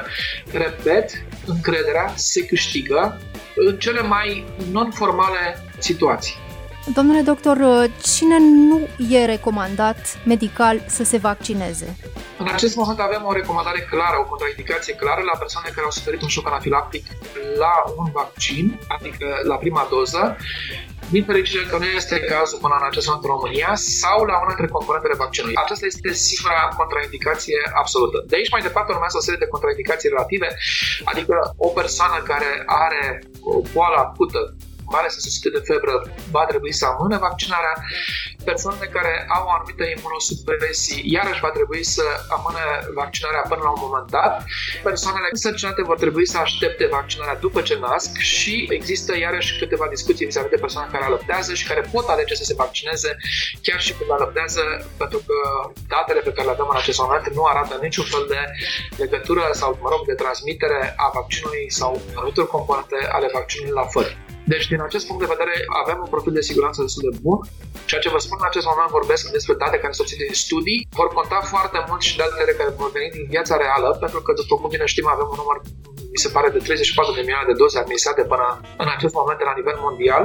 repet, 0.53 1.11
încrederea 1.47 2.13
se 2.15 2.47
câștigă 2.47 3.21
în 3.55 3.79
cele 3.79 4.01
mai 4.01 4.45
non-formale 4.71 5.65
situații. 5.79 6.35
Domnule 6.95 7.21
doctor, 7.21 7.57
cine 8.03 8.39
nu 8.39 8.89
e 9.11 9.25
recomandat 9.25 10.19
medical 10.25 10.85
să 10.87 11.05
se 11.05 11.17
vaccineze? 11.17 11.97
În 12.39 12.49
acest 12.53 12.77
moment 12.77 12.99
avem 12.99 13.23
o 13.25 13.33
recomandare 13.33 13.81
clară, 13.91 14.17
o 14.21 14.29
contraindicație 14.29 14.95
clară 14.95 15.23
la 15.23 15.39
persoane 15.39 15.69
care 15.69 15.85
au 15.85 15.91
suferit 15.91 16.23
un 16.23 16.29
șoc 16.29 16.47
anafilactic 16.47 17.07
la 17.59 17.75
un 17.97 18.11
vaccin, 18.13 18.81
adică 18.89 19.27
la 19.43 19.57
prima 19.57 19.87
doză, 19.91 20.37
din 21.15 21.25
fericire 21.25 21.65
că 21.71 21.77
nu 21.79 21.85
este 21.85 22.17
cazul 22.21 22.59
până 22.63 22.75
în 22.81 22.87
acest 22.91 23.07
moment 23.07 23.25
în 23.25 23.35
România 23.37 23.73
sau 23.75 24.19
la 24.31 24.37
una 24.43 24.53
dintre 24.55 24.75
componentele 24.77 25.21
vaccinului. 25.25 25.57
Aceasta 25.65 25.87
este 25.87 26.13
singura 26.13 26.61
contraindicație 26.81 27.59
absolută. 27.83 28.25
De 28.31 28.37
aici 28.37 28.55
mai 28.55 28.67
departe 28.69 28.93
urmează 28.93 29.17
o 29.19 29.25
serie 29.27 29.43
de 29.45 29.53
contraindicații 29.55 30.13
relative, 30.15 30.49
adică 31.13 31.35
o 31.67 31.69
persoană 31.81 32.17
care 32.31 32.51
are 32.85 33.03
o 33.41 33.61
boală 33.73 33.97
acută 34.07 34.41
mai 34.93 35.01
ales 35.01 35.15
în 35.15 35.23
societate 35.27 35.57
de 35.59 35.67
febră, 35.71 35.95
va 36.37 36.45
trebui 36.51 36.73
să 36.81 36.85
amână 36.87 37.17
vaccinarea. 37.29 37.75
Persoanele 38.51 38.87
care 38.97 39.13
au 39.37 39.43
o 39.47 39.51
anumită 39.57 39.85
imunosupresie, 39.97 40.99
iarăși 41.17 41.45
va 41.47 41.53
trebui 41.59 41.83
să 41.97 42.05
amână 42.37 42.63
vaccinarea 43.01 43.45
până 43.51 43.63
la 43.65 43.73
un 43.77 43.83
moment 43.87 44.09
dat. 44.17 44.33
Persoanele 44.91 45.29
însărcinate 45.31 45.83
vor 45.91 45.99
trebui 46.05 46.27
să 46.33 46.39
aștepte 46.39 46.85
vaccinarea 46.99 47.37
după 47.47 47.61
ce 47.69 47.75
nasc 47.79 48.13
și 48.19 48.55
există 48.79 49.11
iarăși 49.19 49.59
câteva 49.59 49.87
discuții 49.97 50.27
vis-a-vis 50.27 50.51
de 50.51 50.65
persoane 50.65 50.89
care 50.93 51.05
alăptează 51.05 51.55
și 51.55 51.67
care 51.67 51.89
pot 51.93 52.07
alege 52.09 52.35
să 52.35 52.45
se 52.45 52.55
vaccineze 52.63 53.17
chiar 53.63 53.81
și 53.81 53.93
când 53.95 54.11
alăptează, 54.11 54.63
pentru 54.97 55.19
că 55.27 55.37
datele 55.89 56.21
pe 56.21 56.33
care 56.33 56.47
le 56.47 56.55
avem 56.55 56.69
în 56.71 56.77
acest 56.77 56.99
moment 57.01 57.35
nu 57.35 57.45
arată 57.45 57.79
niciun 57.83 58.05
fel 58.05 58.25
de 58.29 58.41
legătură 58.97 59.45
sau, 59.53 59.79
mă 59.83 59.89
rog, 59.91 60.07
de 60.07 60.15
transmitere 60.15 60.95
a 60.97 61.11
vaccinului 61.15 61.67
sau 61.71 62.01
anumitor 62.15 62.47
componente 62.47 62.99
ale 63.11 63.29
vaccinului 63.33 63.75
la 63.75 63.87
fări. 63.87 64.26
Deci, 64.53 64.67
din 64.73 64.81
acest 64.89 65.05
punct 65.07 65.21
de 65.23 65.33
vedere, 65.35 65.55
avem 65.83 65.99
un 66.05 66.11
profil 66.15 66.35
de 66.39 66.49
siguranță 66.51 66.79
destul 66.87 67.05
de 67.11 67.19
bun. 67.27 67.39
Ceea 67.89 68.03
ce 68.05 68.15
vă 68.15 68.21
spun 68.25 68.39
în 68.41 68.51
acest 68.51 68.67
moment 68.71 68.91
vorbesc 68.99 69.23
despre 69.37 69.55
date 69.63 69.77
care 69.83 69.93
sunt 69.93 70.03
obținute 70.05 70.29
din 70.31 70.43
studii. 70.47 70.81
Vor 71.01 71.09
conta 71.19 71.39
foarte 71.53 71.79
mult 71.89 72.03
și 72.09 72.17
datele 72.21 72.53
care 72.61 72.71
vor 72.81 72.91
veni 72.97 73.09
din 73.17 73.27
viața 73.35 73.55
reală, 73.65 73.89
pentru 74.05 74.21
că, 74.25 74.31
după 74.41 74.55
cum 74.57 74.69
bine 74.75 74.87
știm, 74.93 75.07
avem 75.15 75.29
un 75.33 75.39
număr 75.43 75.59
mi 76.15 76.25
se 76.25 76.35
pare 76.37 76.49
de 76.55 76.59
34 76.59 77.15
de 77.15 77.25
milioane 77.27 77.51
de 77.53 77.61
doze 77.63 77.79
administrate 77.79 78.23
până 78.33 78.47
în 78.83 78.89
acest 78.97 79.15
moment 79.19 79.41
la 79.51 79.59
nivel 79.59 79.77
mondial 79.87 80.25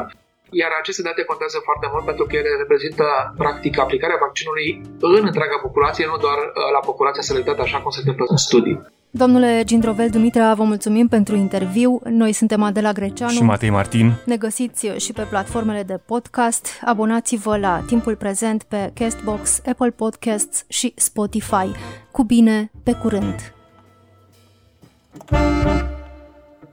iar 0.62 0.72
aceste 0.82 1.02
date 1.08 1.30
contează 1.32 1.58
foarte 1.68 1.88
mult 1.92 2.06
pentru 2.10 2.26
că 2.26 2.34
ele 2.36 2.52
reprezintă 2.64 3.06
practic 3.42 3.74
aplicarea 3.80 4.24
vaccinului 4.26 4.68
în 5.00 5.24
întreaga 5.30 5.58
populație, 5.68 6.06
nu 6.12 6.18
doar 6.26 6.38
uh, 6.38 6.70
la 6.76 6.82
populația 6.90 7.22
selectată 7.30 7.62
așa 7.62 7.80
cum 7.82 7.92
se 7.92 8.00
întâmplă 8.00 8.26
în 8.30 8.38
studii. 8.48 8.78
Domnule 9.14 9.64
Gindrovel 9.66 10.10
Dumitra, 10.10 10.54
vă 10.54 10.64
mulțumim 10.64 11.08
pentru 11.08 11.36
interviu. 11.36 12.02
Noi 12.04 12.34
suntem 12.34 12.64
Adela 12.64 12.92
Greceanu 12.92 13.32
și 13.32 13.44
Matei 13.44 13.70
Martin. 13.70 14.14
Ne 14.26 14.38
găsiți 14.38 14.88
și 14.88 15.14
pe 15.14 15.22
platformele 15.22 15.84
de 15.84 16.00
podcast. 16.06 16.68
Abonați-vă 16.86 17.58
la 17.58 17.84
Timpul 17.88 18.16
Prezent 18.16 18.64
pe 18.64 18.92
Castbox, 18.94 19.62
Apple 19.66 19.90
Podcasts 19.90 20.66
și 20.68 20.94
Spotify. 20.96 21.72
Cu 22.12 22.24
bine, 22.24 22.72
pe 22.84 22.92
curând! 22.94 23.54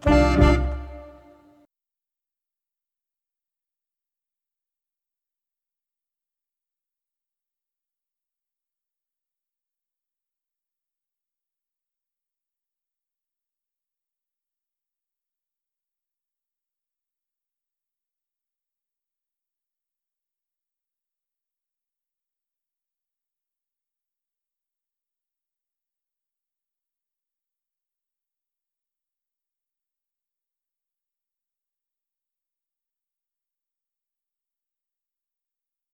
thank 0.01 0.43
you 0.43 0.68